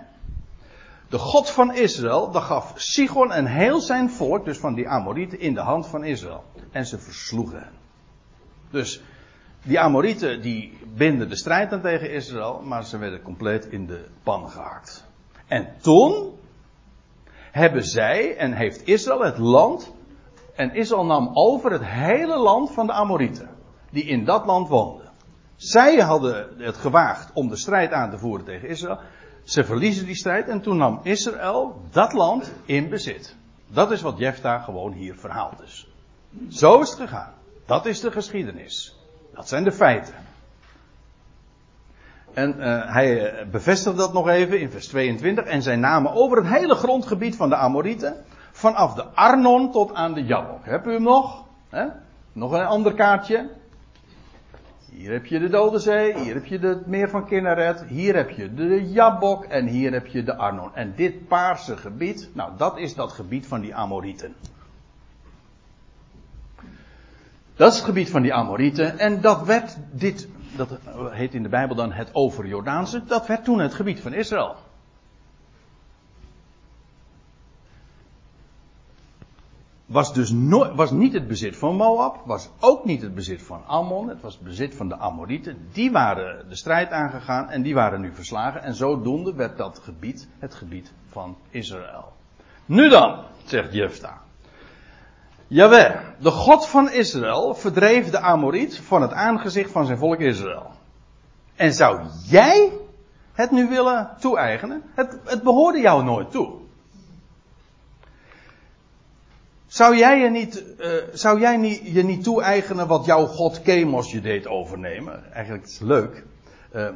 [1.08, 5.40] de God van Israël, dat gaf Sigon en heel zijn volk, dus van die Amorieten,
[5.40, 6.44] in de hand van Israël.
[6.70, 7.72] En ze versloegen hen.
[8.70, 9.02] Dus
[9.68, 14.04] die Amorieten die binden de strijd aan tegen Israël, maar ze werden compleet in de
[14.22, 15.04] pan gehakt.
[15.46, 16.38] En toen
[17.50, 19.92] hebben zij en heeft Israël het land,
[20.54, 23.48] en Israël nam over het hele land van de Amorieten,
[23.90, 25.10] die in dat land woonden.
[25.56, 28.98] Zij hadden het gewaagd om de strijd aan te voeren tegen Israël.
[29.42, 33.36] Ze verliezen die strijd en toen nam Israël dat land in bezit.
[33.66, 35.88] Dat is wat Jefta gewoon hier verhaalt is.
[36.48, 37.32] Zo is het gegaan.
[37.66, 38.97] Dat is de geschiedenis.
[39.38, 40.14] Dat zijn de feiten.
[42.34, 45.44] En uh, hij eh, bevestigt dat nog even in vers 22.
[45.44, 48.24] En zij namen over het hele grondgebied van de Amorieten.
[48.52, 50.64] Vanaf de Arnon tot aan de Jabok.
[50.64, 51.44] Heb u hem nog?
[52.32, 53.50] Nog een ander kaartje.
[54.90, 58.30] Hier heb je de Dode Zee, hier heb je het meer van Kinneret, hier heb
[58.30, 60.74] je de Jabok en hier heb je de Arnon.
[60.74, 64.34] En dit paarse gebied, nou dat is dat gebied van die Amorieten.
[67.58, 68.98] Dat is het gebied van die Amorieten.
[68.98, 70.78] En dat werd dit, dat
[71.10, 74.56] heet in de Bijbel dan het overjordaanse, dat werd toen het gebied van Israël.
[79.86, 83.66] Was dus nooit, was niet het bezit van Moab, was ook niet het bezit van
[83.66, 85.68] Ammon, het was het bezit van de Amorieten.
[85.72, 88.62] Die waren de strijd aangegaan en die waren nu verslagen.
[88.62, 92.12] En zodoende werd dat gebied het gebied van Israël.
[92.66, 94.26] Nu dan, zegt Jefta.
[95.48, 100.70] Jawel, de God van Israël verdreef de Amoriet van het aangezicht van zijn volk Israël.
[101.56, 102.72] En zou jij
[103.32, 104.82] het nu willen toe-eigenen?
[104.94, 106.54] Het, het behoorde jou nooit toe.
[109.66, 114.12] Zou jij je niet, uh, zou jij niet, je niet toe-eigenen wat jouw God Chemos
[114.12, 115.32] je deed overnemen?
[115.32, 116.24] Eigenlijk is het leuk.
[116.74, 116.88] Uh,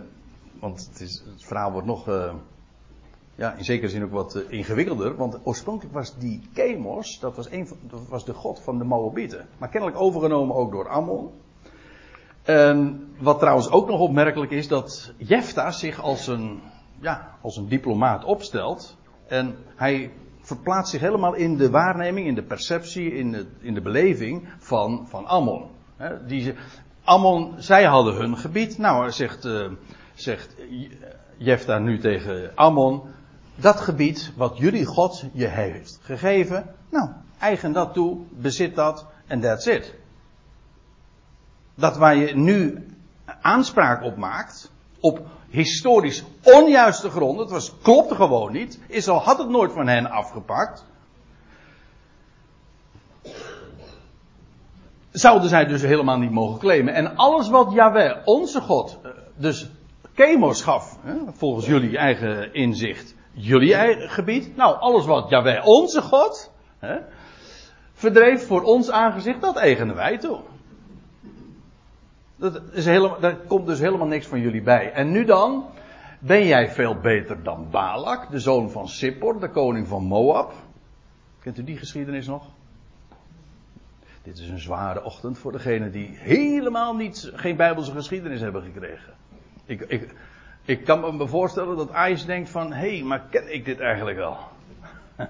[0.61, 2.35] want het, is, het verhaal wordt nog uh,
[3.43, 5.17] ja, in zekere zin ook wat uh, ingewikkelder.
[5.17, 8.85] Want oorspronkelijk was die Chemos, dat was, een van, dat was de god van de
[8.85, 9.47] Moabieten.
[9.59, 11.31] Maar kennelijk overgenomen ook door Ammon.
[12.43, 16.61] En wat trouwens ook nog opmerkelijk is, dat Jefta zich als een,
[17.01, 18.97] ja, als een diplomaat opstelt.
[19.27, 23.83] En hij verplaatst zich helemaal in de waarneming, in de perceptie, in de, in de
[23.83, 25.71] beleving van, van Ammon.
[25.97, 26.55] He, die,
[27.05, 28.79] Ammon, zij hadden hun gebied.
[28.79, 29.71] Nou, zegt, uh,
[30.15, 30.57] zegt
[31.37, 33.03] Jefta nu tegen Ammon,
[33.63, 39.41] dat gebied wat jullie God je heeft gegeven, nou, eigen dat toe, bezit dat en
[39.41, 39.95] that's it.
[41.75, 42.87] Dat waar je nu
[43.41, 44.71] aanspraak op maakt,
[45.01, 50.11] op historisch onjuiste gronden, het was, klopte gewoon niet, Israël had het nooit van hen
[50.11, 50.85] afgepakt.
[55.11, 56.95] Zouden zij dus helemaal niet mogen claimen.
[56.95, 59.71] En alles wat Yahweh, onze God, eh, dus
[60.15, 60.99] Chemos gaf,
[61.33, 64.57] volgens jullie eigen inzicht, jullie gebied.
[64.57, 66.99] Nou, alles wat Jawel onze God, hè,
[67.93, 70.41] verdreef voor ons aangezicht, dat eigenen wij toe.
[72.37, 74.93] Dat is helemaal, daar komt dus helemaal niks van jullie bij.
[74.93, 75.65] En nu dan,
[76.19, 80.53] ben jij veel beter dan Balak, de zoon van Sippor, de koning van Moab.
[81.41, 82.45] Kent u die geschiedenis nog?
[84.23, 89.15] Dit is een zware ochtend voor degenen die helemaal niet, geen Bijbelse geschiedenis hebben gekregen.
[89.65, 90.15] Ik, ik,
[90.65, 94.17] ik kan me voorstellen dat Ajax denkt van, hé, hey, maar ken ik dit eigenlijk
[94.17, 94.39] wel?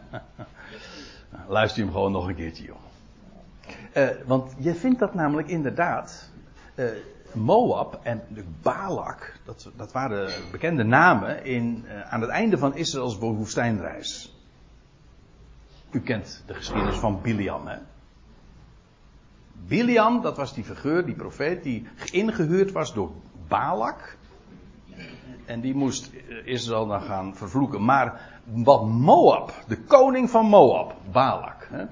[1.49, 2.77] Luister hem gewoon nog een keertje, joh.
[3.97, 6.31] Uh, want je vindt dat namelijk inderdaad.
[6.75, 6.91] Uh,
[7.33, 8.23] Moab en
[8.63, 14.37] Balak, dat, dat waren bekende namen in, uh, aan het einde van Israëls woestijnreis.
[15.91, 17.79] U kent de geschiedenis van Biliam, hè?
[19.67, 23.11] Biliam, dat was die figuur, die profeet, die ingehuurd was door
[23.49, 24.17] Balak
[25.47, 26.11] en die moest
[26.45, 27.85] Israël dan gaan vervloeken.
[27.85, 31.85] Maar wat Moab, de koning van Moab, Balak, hè,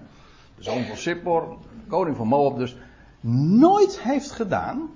[0.56, 1.56] de zoon van Sippor,
[1.88, 2.76] koning van Moab dus,
[3.20, 4.90] nooit heeft gedaan,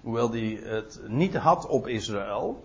[0.00, 2.64] Hoewel hij het niet had op Israël.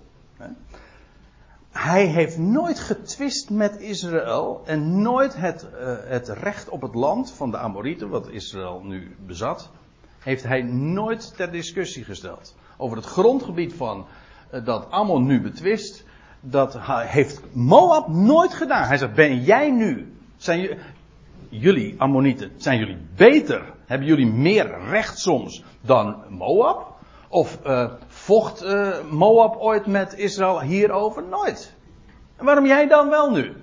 [1.71, 7.31] Hij heeft nooit getwist met Israël en nooit het, uh, het recht op het land
[7.31, 9.69] van de Amorieten, wat Israël nu bezat,
[10.19, 12.55] heeft hij nooit ter discussie gesteld.
[12.77, 14.05] Over het grondgebied van
[14.53, 16.03] uh, dat Ammon nu betwist,
[16.39, 18.87] dat heeft Moab nooit gedaan.
[18.87, 20.77] Hij zegt, ben jij nu, zijn
[21.49, 26.93] jullie Ammonieten, zijn jullie beter, hebben jullie meer recht soms dan Moab?
[27.29, 31.23] Of uh, vocht uh, Moab ooit met Israël hierover?
[31.23, 31.73] Nooit.
[32.35, 33.53] En waarom jij dan wel nu?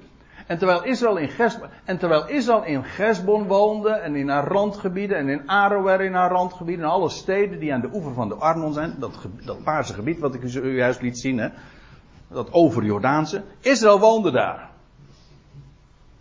[0.53, 5.29] En terwijl Israël in Gesbon, en terwijl Israël in woonde en in haar randgebieden en
[5.29, 8.73] in Aroer in haar randgebieden en alle steden die aan de oever van de Arnon
[8.73, 11.49] zijn, dat, dat paarse gebied wat ik u juist liet zien, hè,
[12.29, 14.71] dat overjordaanse, Israël woonde daar.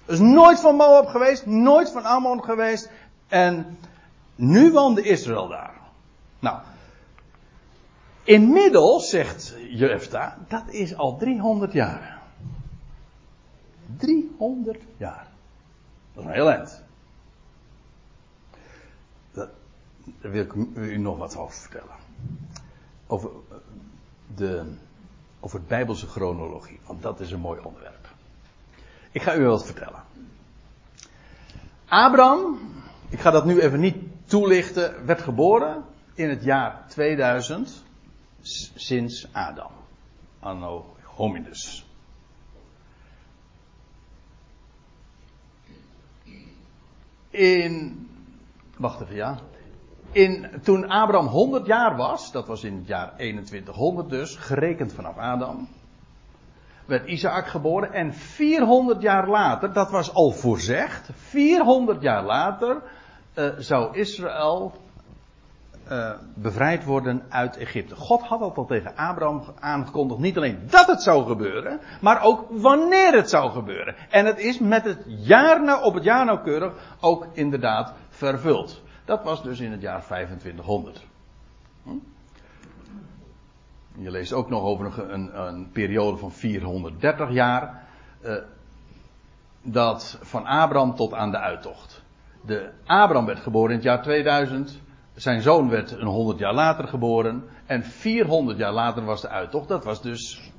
[0.05, 2.91] is nooit van Moab geweest, nooit van Ammon geweest
[3.27, 3.77] en
[4.35, 5.73] nu woonde Israël daar.
[6.39, 6.57] Nou,
[8.23, 12.20] Inmiddels, zegt Jefta, dat is al 300 jaar.
[13.97, 15.27] 300 jaar.
[16.13, 16.81] Dat is een heel eind.
[20.21, 21.95] daar wil ik u nog wat over vertellen.
[23.07, 23.29] Over,
[24.35, 24.73] de,
[25.39, 28.09] over het Bijbelse chronologie, want dat is een mooi onderwerp.
[29.11, 30.03] Ik ga u wat vertellen.
[31.87, 32.59] Abraham,
[33.09, 37.83] ik ga dat nu even niet toelichten, werd geboren in het jaar 2000
[38.75, 39.71] sinds Adam.
[40.39, 41.85] Anno hominus.
[47.31, 48.07] In,
[48.77, 49.39] wacht even ja.
[50.11, 55.17] In, toen Abraham 100 jaar was, dat was in het jaar 2100 dus, gerekend vanaf
[55.17, 55.67] Adam,
[56.85, 57.93] werd Isaac geboren.
[57.93, 62.81] En 400 jaar later, dat was al voorzegd, 400 jaar later
[63.35, 64.73] uh, zou Israël
[65.91, 67.95] uh, bevrijd worden uit Egypte.
[67.95, 70.19] God had dat al tegen Abraham aangekondigd.
[70.19, 73.95] Niet alleen dat het zou gebeuren, maar ook wanneer het zou gebeuren.
[74.09, 78.81] En het is met het jaar nou, op het jaar nauwkeurig ook inderdaad vervuld.
[79.05, 81.05] Dat was dus in het jaar 2500.
[81.83, 81.89] Hm?
[83.97, 87.83] Je leest ook nog over een, een, periode van 430 jaar.
[88.21, 88.33] Uh,
[89.61, 92.01] dat van Abraham tot aan de uittocht.
[92.45, 94.79] De Abraham werd geboren in het jaar 2000
[95.15, 97.43] zijn zoon werd een 100 jaar later geboren.
[97.65, 99.67] En 400 jaar later was de uittocht.
[99.67, 100.51] Dat was dus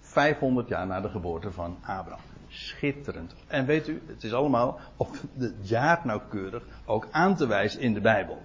[0.00, 2.24] 500 jaar na de geboorte van Abraham.
[2.48, 3.34] Schitterend.
[3.46, 7.94] En weet u, het is allemaal op het jaar nauwkeurig ook aan te wijzen in
[7.94, 8.42] de Bijbel.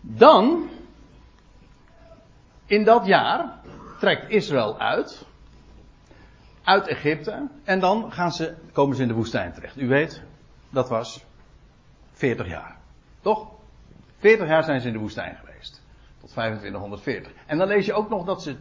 [0.00, 0.68] Dan,
[2.66, 3.58] in dat jaar,
[3.98, 5.26] trekt Israël uit
[6.64, 7.48] uit Egypte.
[7.64, 9.76] En dan gaan ze, komen ze in de woestijn terecht.
[9.76, 10.22] U weet,
[10.70, 11.24] dat was
[12.12, 12.76] 40 jaar.
[13.20, 13.46] Toch?
[14.18, 15.82] 40 jaar zijn ze in de woestijn geweest.
[16.20, 17.32] Tot 2540.
[17.46, 18.56] En dan lees je ook nog dat ze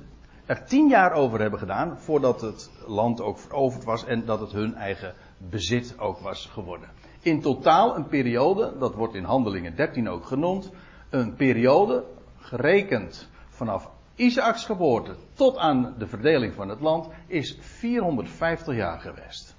[0.46, 2.00] er 10 jaar over hebben gedaan.
[2.00, 4.06] Voordat het land ook veroverd was.
[4.06, 6.89] En dat het hun eigen bezit ook was geworden.
[7.22, 10.72] In totaal een periode, dat wordt in Handelingen 13 ook genoemd.
[11.10, 12.04] Een periode
[12.38, 19.56] gerekend vanaf Isaaks geboorte tot aan de verdeling van het land is 450 jaar geweest.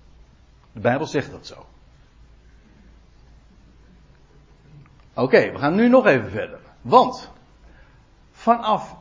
[0.72, 1.66] De Bijbel zegt dat zo.
[5.14, 6.60] Oké, we gaan nu nog even verder.
[6.80, 7.30] Want
[8.30, 8.96] vanaf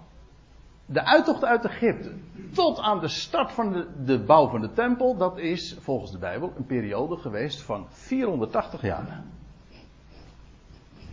[0.85, 2.13] de uittocht uit Egypte
[2.53, 6.17] tot aan de start van de, de bouw van de tempel, dat is volgens de
[6.17, 9.23] Bijbel een periode geweest van 480 jaar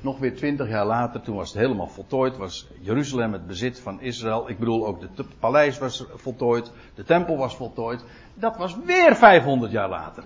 [0.03, 4.01] nog weer twintig jaar later, toen was het helemaal voltooid, was Jeruzalem het bezit van
[4.01, 4.49] Israël.
[4.49, 8.05] Ik bedoel, ook het paleis was voltooid, de tempel was voltooid.
[8.35, 10.25] Dat was weer 500 jaar later.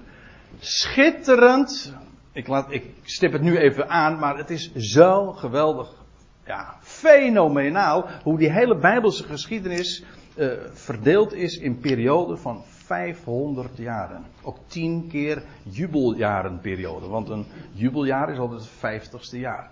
[0.58, 1.94] Schitterend.
[2.32, 5.92] Ik, laat, ik stip het nu even aan, maar het is zo geweldig,
[6.46, 10.04] ja, fenomenaal hoe die hele Bijbelse geschiedenis
[10.36, 14.24] uh, verdeeld is in perioden van 500 jaren.
[14.42, 17.08] Ook 10 keer jubeljarenperiode.
[17.08, 19.70] Want een jubeljaar is altijd het vijftigste jaar.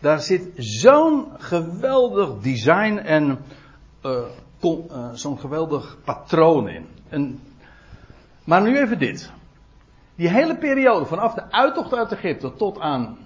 [0.00, 3.38] Daar zit zo'n geweldig design en
[4.06, 4.24] uh,
[4.60, 6.86] uh, zo'n geweldig patroon in.
[7.08, 7.40] En,
[8.44, 9.32] maar nu even dit.
[10.14, 13.18] Die hele periode vanaf de uittocht uit Egypte tot aan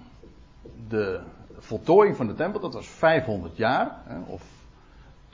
[0.88, 1.20] de
[1.58, 3.96] voltooiing van de tempel, dat was 500 jaar.
[4.26, 4.42] Of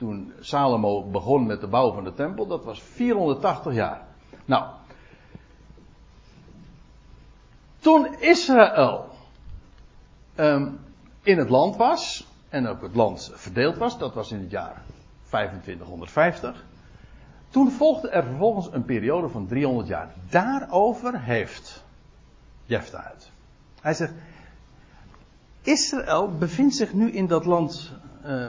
[0.01, 4.01] toen Salomo begon met de bouw van de tempel, dat was 480 jaar.
[4.45, 4.65] Nou,
[7.79, 9.05] toen Israël
[10.35, 10.79] um,
[11.21, 14.83] in het land was, en ook het land verdeeld was, dat was in het jaar
[15.27, 16.65] 2550.
[17.49, 20.13] Toen volgde er vervolgens een periode van 300 jaar.
[20.29, 21.83] Daarover heeft
[22.65, 23.31] Jefta uit.
[23.81, 24.13] Hij zegt,
[25.61, 27.91] Israël bevindt zich nu in dat land,
[28.25, 28.47] uh,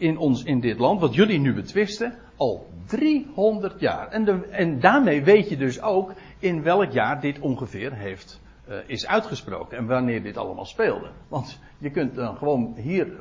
[0.00, 4.08] in, ons, in dit land, wat jullie nu betwisten, al 300 jaar.
[4.08, 8.76] En, de, en daarmee weet je dus ook in welk jaar dit ongeveer heeft, uh,
[8.86, 9.78] is uitgesproken.
[9.78, 11.10] En wanneer dit allemaal speelde.
[11.28, 13.12] Want je kunt dan gewoon hier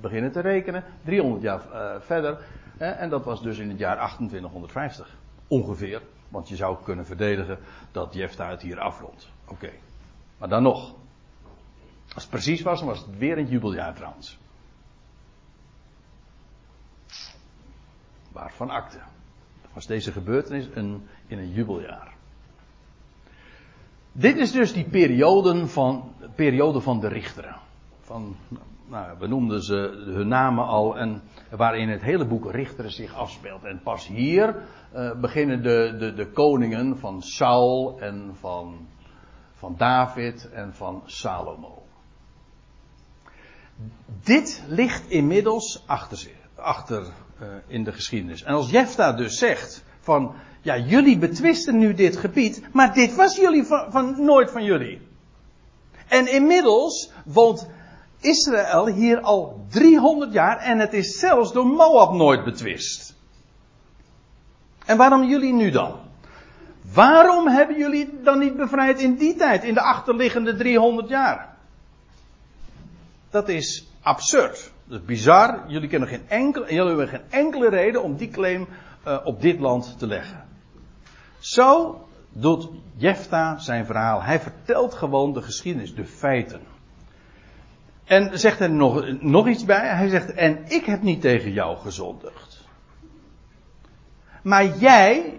[0.00, 1.60] beginnen te rekenen, 300 jaar
[2.00, 2.38] verder.
[2.78, 5.16] En dat was dus in het jaar 2850.
[5.48, 6.02] Ongeveer.
[6.28, 7.58] Want je zou kunnen verdedigen
[7.92, 9.28] dat Jefta het hier afrondt.
[9.48, 9.70] Oké.
[10.38, 10.94] Maar dan nog.
[12.14, 14.38] Als het precies was, dan was het weer een jubeljaar trouwens.
[18.32, 18.98] Waarvan akte.
[19.72, 22.12] Was deze gebeurtenis een, in een jubeljaar.
[24.12, 27.56] Dit is dus die periode van, periode van de richteren.
[28.00, 28.36] Van,
[28.86, 33.64] nou, we noemden ze hun namen al en waarin het hele boek Richteren zich afspeelt.
[33.64, 34.56] En pas hier
[34.94, 38.86] uh, beginnen de, de, de koningen van Saul en van,
[39.54, 41.82] van David en van Salomo.
[44.22, 47.06] Dit ligt inmiddels achter, achter
[47.40, 48.42] uh, in de geschiedenis.
[48.42, 53.36] En als Jefta dus zegt van, ja jullie betwisten nu dit gebied, maar dit was
[53.36, 55.00] jullie van, van nooit van jullie.
[56.08, 57.68] En inmiddels woont
[58.20, 63.14] Israël hier al 300 jaar en het is zelfs door Moab nooit betwist.
[64.86, 66.00] En waarom jullie nu dan?
[66.92, 71.56] Waarom hebben jullie dan niet bevrijd in die tijd, in de achterliggende 300 jaar?
[73.30, 74.71] Dat is absurd.
[74.92, 75.64] Dat is bizar.
[75.66, 78.68] Jullie, kennen geen enkele, jullie hebben geen enkele reden om die claim
[79.06, 80.44] uh, op dit land te leggen.
[81.38, 84.22] Zo doet Jefta zijn verhaal.
[84.22, 86.60] Hij vertelt gewoon de geschiedenis, de feiten.
[88.04, 89.88] En zegt er nog, nog iets bij.
[89.88, 92.66] Hij zegt, en ik heb niet tegen jou gezondigd.
[94.42, 95.38] Maar jij,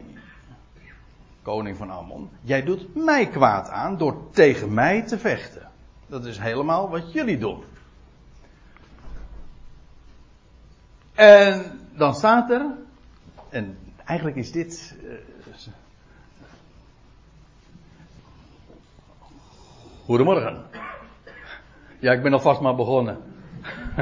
[1.42, 5.70] koning van Ammon, jij doet mij kwaad aan door tegen mij te vechten.
[6.08, 7.64] Dat is helemaal wat jullie doen.
[11.24, 12.66] En dan staat er,
[13.50, 14.96] en eigenlijk is dit.
[15.04, 15.12] Uh,
[20.06, 20.66] Goedemorgen.
[22.00, 23.18] Ja, ik ben alvast maar begonnen.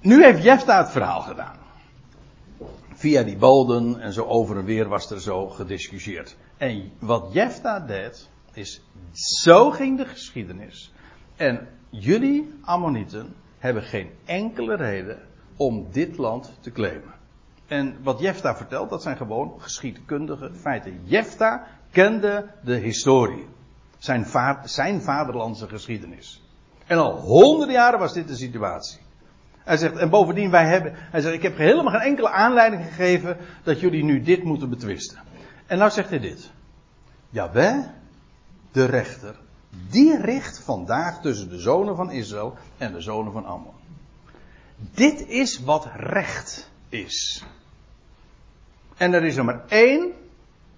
[0.00, 1.56] nu heeft Jefta het verhaal gedaan.
[2.94, 6.36] Via die boden en zo over en weer was er zo gediscussieerd.
[6.56, 8.82] En wat Jefta deed, is
[9.12, 10.92] zo ging de geschiedenis.
[11.36, 15.18] En jullie, Ammonieten, hebben geen enkele reden
[15.56, 17.14] om dit land te claimen.
[17.66, 21.00] En wat Jefta vertelt, dat zijn gewoon geschiedkundige feiten.
[21.04, 23.46] Jefta kende de historie.
[23.98, 24.26] Zijn,
[24.64, 26.42] zijn vaderlandse geschiedenis.
[26.86, 29.00] En al honderden jaren was dit de situatie.
[29.64, 33.36] Hij zegt, en bovendien, wij hebben, hij zegt, ik heb helemaal geen enkele aanleiding gegeven
[33.62, 35.18] dat jullie nu dit moeten betwisten.
[35.66, 36.50] En nou zegt hij dit.
[37.30, 37.84] Jawel,
[38.72, 39.34] de rechter,
[39.90, 43.74] die richt vandaag tussen de zonen van Israël en de zonen van Ammon.
[44.94, 47.44] Dit is wat recht is.
[48.96, 50.12] En er is er maar één,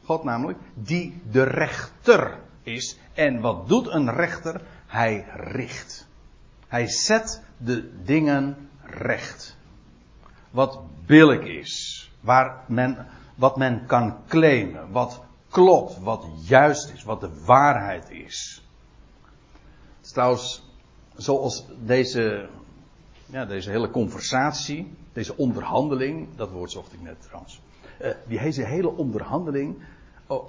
[0.05, 2.99] God namelijk, die de rechter is.
[3.15, 4.61] En wat doet een rechter?
[4.87, 6.07] Hij richt.
[6.69, 9.57] Hij zet de dingen recht.
[10.51, 12.11] Wat billig is.
[12.21, 14.91] Waar men, wat men kan claimen.
[14.91, 15.21] Wat
[15.53, 15.99] klopt.
[15.99, 17.05] Wat juist is.
[17.05, 18.67] Wat de waarheid is.
[20.01, 20.63] Trouwens,
[21.17, 22.49] zoals deze,
[23.27, 27.61] ja, deze hele conversatie, deze onderhandeling, dat woord zocht ik net trouwens.
[28.01, 29.83] Uh, die hele onderhandeling
[30.27, 30.45] oh,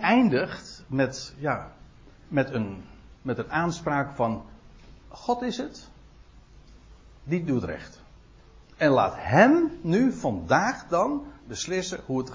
[0.00, 1.72] eindigt met, ja,
[2.28, 2.84] met, een,
[3.22, 4.44] met een aanspraak van
[5.08, 5.88] God is het,
[7.24, 8.02] die doet recht.
[8.76, 12.30] En laat hem nu vandaag dan beslissen hoe het,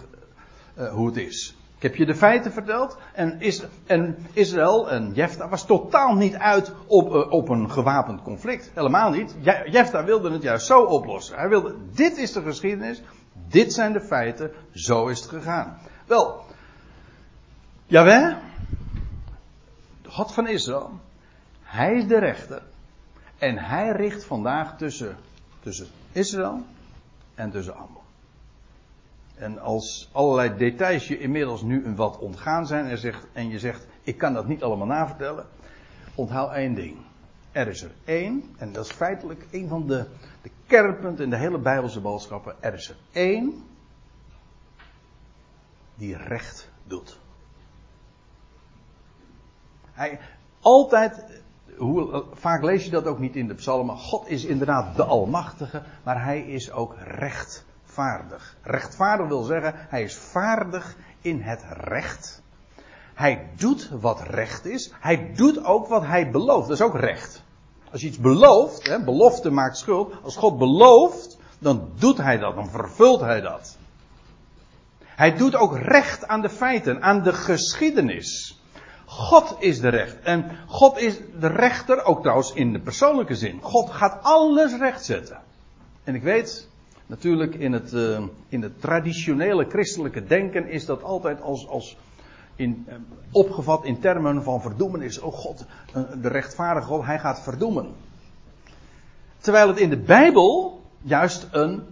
[0.79, 1.55] uh, hoe het is.
[1.75, 2.97] Ik heb je de feiten verteld.
[3.13, 8.21] En, is, en Israël en Jefta was totaal niet uit op, uh, op een gewapend
[8.21, 8.71] conflict.
[8.73, 9.35] Helemaal niet.
[9.65, 11.37] Jefta wilde het juist zo oplossen.
[11.37, 13.01] Hij wilde, dit is de geschiedenis.
[13.47, 14.51] Dit zijn de feiten.
[14.71, 15.77] Zo is het gegaan.
[16.05, 16.45] Wel.
[17.85, 18.35] Jawel.
[20.01, 20.99] De God van Israël.
[21.61, 22.61] Hij is de rechter.
[23.37, 25.17] En hij richt vandaag tussen,
[25.59, 26.65] tussen Israël
[27.35, 27.98] en tussen Ammon.
[29.39, 33.59] En als allerlei details je inmiddels nu een wat ontgaan zijn en, zegt, en je
[33.59, 35.45] zegt, ik kan dat niet allemaal navertellen,
[36.15, 36.97] onthoud één ding.
[37.51, 40.05] Er is er één, en dat is feitelijk een van de,
[40.41, 42.55] de kernpunten in de hele Bijbelse boodschappen.
[42.59, 43.63] Er is er één
[45.95, 47.19] die recht doet.
[49.91, 50.19] Hij,
[50.59, 51.41] altijd,
[51.77, 53.97] hoe, vaak lees je dat ook niet in de psalmen.
[53.97, 58.55] God is inderdaad de Almachtige, maar hij is ook recht rechtvaardig.
[58.61, 62.41] Rechtvaardig wil zeggen, hij is vaardig in het recht.
[63.13, 64.91] Hij doet wat recht is.
[64.99, 66.67] Hij doet ook wat hij belooft.
[66.67, 67.43] Dat is ook recht.
[67.91, 70.13] Als je iets belooft, hè, belofte maakt schuld.
[70.23, 73.77] Als God belooft, dan doet hij dat, dan vervult hij dat.
[75.03, 78.59] Hij doet ook recht aan de feiten, aan de geschiedenis.
[79.05, 80.19] God is de recht.
[80.21, 83.59] En God is de rechter, ook trouwens in de persoonlijke zin.
[83.61, 85.41] God gaat alles rechtzetten.
[86.03, 86.68] En ik weet,
[87.09, 91.97] natuurlijk in het, uh, in het traditionele christelijke denken is dat altijd als, als
[92.55, 92.95] in, uh,
[93.31, 95.19] opgevat in termen van verdoemenis.
[95.19, 97.93] Oh God, uh, de rechtvaardige God, hij gaat verdoemen.
[99.37, 101.83] Terwijl het in de Bijbel juist een,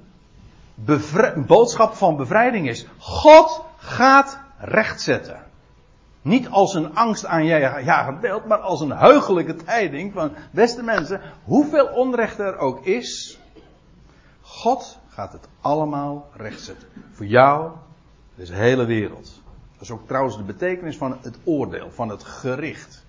[0.85, 2.87] een boodschap van bevrijding is.
[2.97, 5.39] God gaat rechtzetten.
[6.21, 11.21] Niet als een angst aan jagend beeld, maar als een heugelijke tijding van, beste mensen,
[11.43, 13.39] hoeveel onrecht er ook is,
[14.41, 16.87] God gaat het allemaal rechtzetten.
[17.11, 17.71] Voor jou,
[18.35, 19.41] deze hele wereld.
[19.73, 23.05] Dat is ook trouwens de betekenis van het oordeel, van het gericht.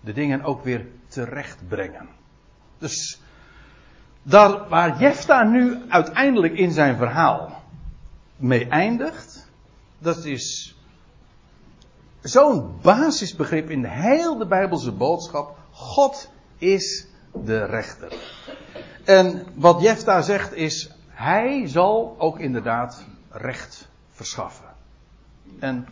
[0.00, 2.08] De dingen ook weer terechtbrengen.
[2.78, 3.20] Dus
[4.22, 7.62] daar waar Jefta nu uiteindelijk in zijn verhaal
[8.36, 9.48] mee eindigt,
[9.98, 10.76] dat is
[12.20, 15.58] zo'n basisbegrip in de hele Bijbelse boodschap.
[15.70, 18.12] God is de rechter.
[19.08, 24.68] En wat Jefta zegt is, hij zal ook inderdaad recht verschaffen.
[25.58, 25.86] En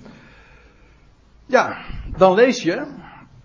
[1.47, 1.85] ja,
[2.17, 2.87] dan lees je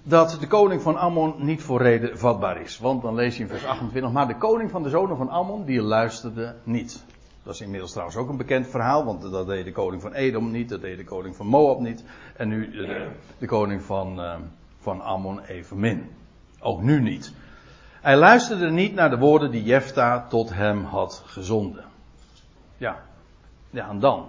[0.04, 2.80] dat de koning van Ammon niet voor reden vatbaar is.
[2.80, 5.66] Want dan lees je in vers 28, maar de koning van de zonen van Ammon,
[5.66, 7.04] die luisterde niet.
[7.44, 10.52] Dat is inmiddels trouwens ook een bekend verhaal, want dat deed de koning van Edom
[10.52, 12.04] niet, dat deed de koning van Moab niet.
[12.36, 13.08] En nu de,
[13.38, 14.36] de koning van, uh,
[14.80, 16.10] van Ammon evenmin.
[16.60, 17.34] Ook nu niet.
[18.02, 21.86] Hij luisterde niet naar de woorden die Jefta tot hem had gezonden.
[22.78, 23.00] Ja,
[23.70, 24.28] ja en dan.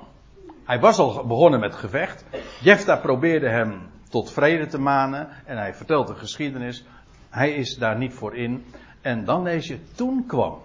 [0.65, 2.25] Hij was al begonnen met gevecht.
[2.61, 6.85] Jefta probeerde hem tot vrede te manen en hij vertelt de geschiedenis.
[7.31, 8.65] Hij is daar niet voor in.
[9.01, 10.59] En dan lees je, toen kwam.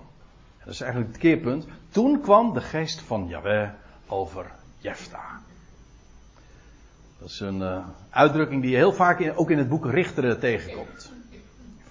[0.64, 1.68] Dat is eigenlijk het keerpunt.
[1.90, 3.70] Toen kwam de geest van Yahweh
[4.08, 4.46] over
[4.78, 5.40] Jefta.
[7.20, 11.17] Dat is een uh, uitdrukking die je heel vaak ook in het boek Richteren tegenkomt.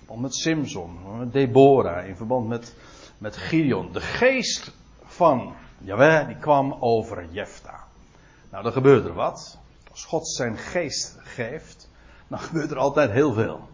[0.07, 0.99] Verband met Simson,
[1.33, 2.75] Deborah, in verband met,
[3.19, 3.93] met Gideon.
[3.93, 4.73] De geest
[5.05, 7.85] van Jawel, die kwam over Jefta.
[8.51, 9.59] Nou, dan gebeurt er wat.
[9.91, 11.91] Als God zijn geest geeft,
[12.29, 13.69] dan gebeurt er altijd heel veel.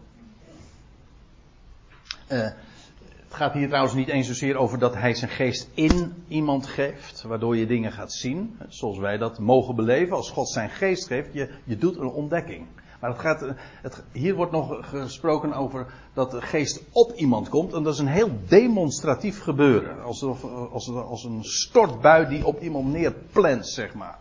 [2.31, 2.39] Uh,
[3.23, 7.21] het gaat hier trouwens niet eens zozeer over dat hij zijn geest in iemand geeft,
[7.21, 10.15] waardoor je dingen gaat zien, zoals wij dat mogen beleven.
[10.15, 12.67] Als God zijn geest geeft, je, je doet een ontdekking.
[13.03, 13.45] Maar het gaat,
[13.81, 17.73] het, hier wordt nog gesproken over dat de geest op iemand komt.
[17.73, 20.03] En dat is een heel demonstratief gebeuren.
[20.03, 20.23] Als,
[20.71, 24.17] als, als een stortbui die op iemand neerplant, zeg maar.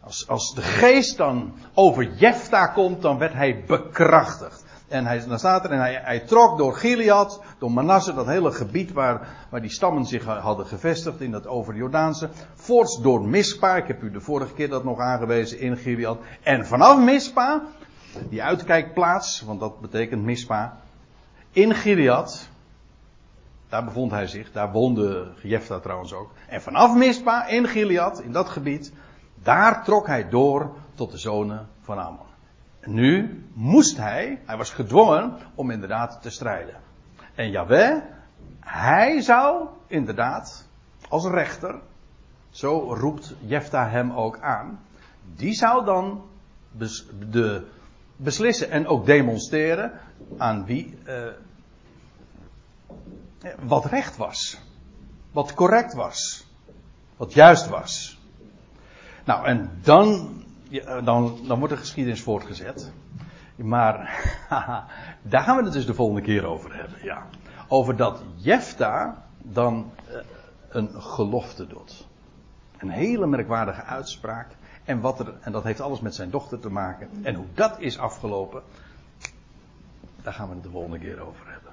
[0.00, 4.64] Als, als de geest dan over Jefta komt, dan werd hij bekrachtigd.
[4.90, 8.92] En hij, dan staat er, en hij, trok door Gilead, door Manasse, dat hele gebied
[8.92, 12.28] waar, waar die stammen zich hadden gevestigd in dat over Jordaanse.
[12.54, 16.18] Voorts door Mispa, ik heb u de vorige keer dat nog aangewezen in Gilead.
[16.42, 17.62] En vanaf Mispa,
[18.28, 20.76] die uitkijkplaats, want dat betekent Mispa,
[21.50, 22.48] in Gilead,
[23.68, 26.30] daar bevond hij zich, daar woonde Jefta trouwens ook.
[26.48, 28.92] En vanaf Mispa, in Gilead, in dat gebied,
[29.42, 32.29] daar trok hij door tot de zonen van Ammon.
[32.84, 36.74] Nu moest hij, hij was gedwongen om inderdaad te strijden.
[37.34, 38.02] En Jaweh,
[38.60, 40.68] hij zou inderdaad
[41.08, 41.80] als rechter,
[42.50, 44.80] zo roept Jefta hem ook aan,
[45.34, 46.24] die zou dan
[47.28, 47.66] de,
[48.16, 49.92] beslissen en ook demonstreren
[50.38, 51.26] aan wie uh,
[53.58, 54.60] wat recht was,
[55.32, 56.46] wat correct was,
[57.16, 58.18] wat juist was.
[59.24, 60.39] Nou, en dan
[60.70, 62.92] ja, dan, dan wordt de geschiedenis voortgezet.
[63.56, 63.96] Maar
[65.22, 66.98] daar gaan we het dus de volgende keer over hebben.
[67.02, 67.26] Ja.
[67.68, 70.16] Over dat Jefta dan uh,
[70.68, 72.06] een gelofte doet.
[72.78, 74.46] Een hele merkwaardige uitspraak.
[74.84, 77.08] En, wat er, en dat heeft alles met zijn dochter te maken.
[77.22, 78.62] En hoe dat is afgelopen,
[80.22, 81.69] daar gaan we het de volgende keer over hebben.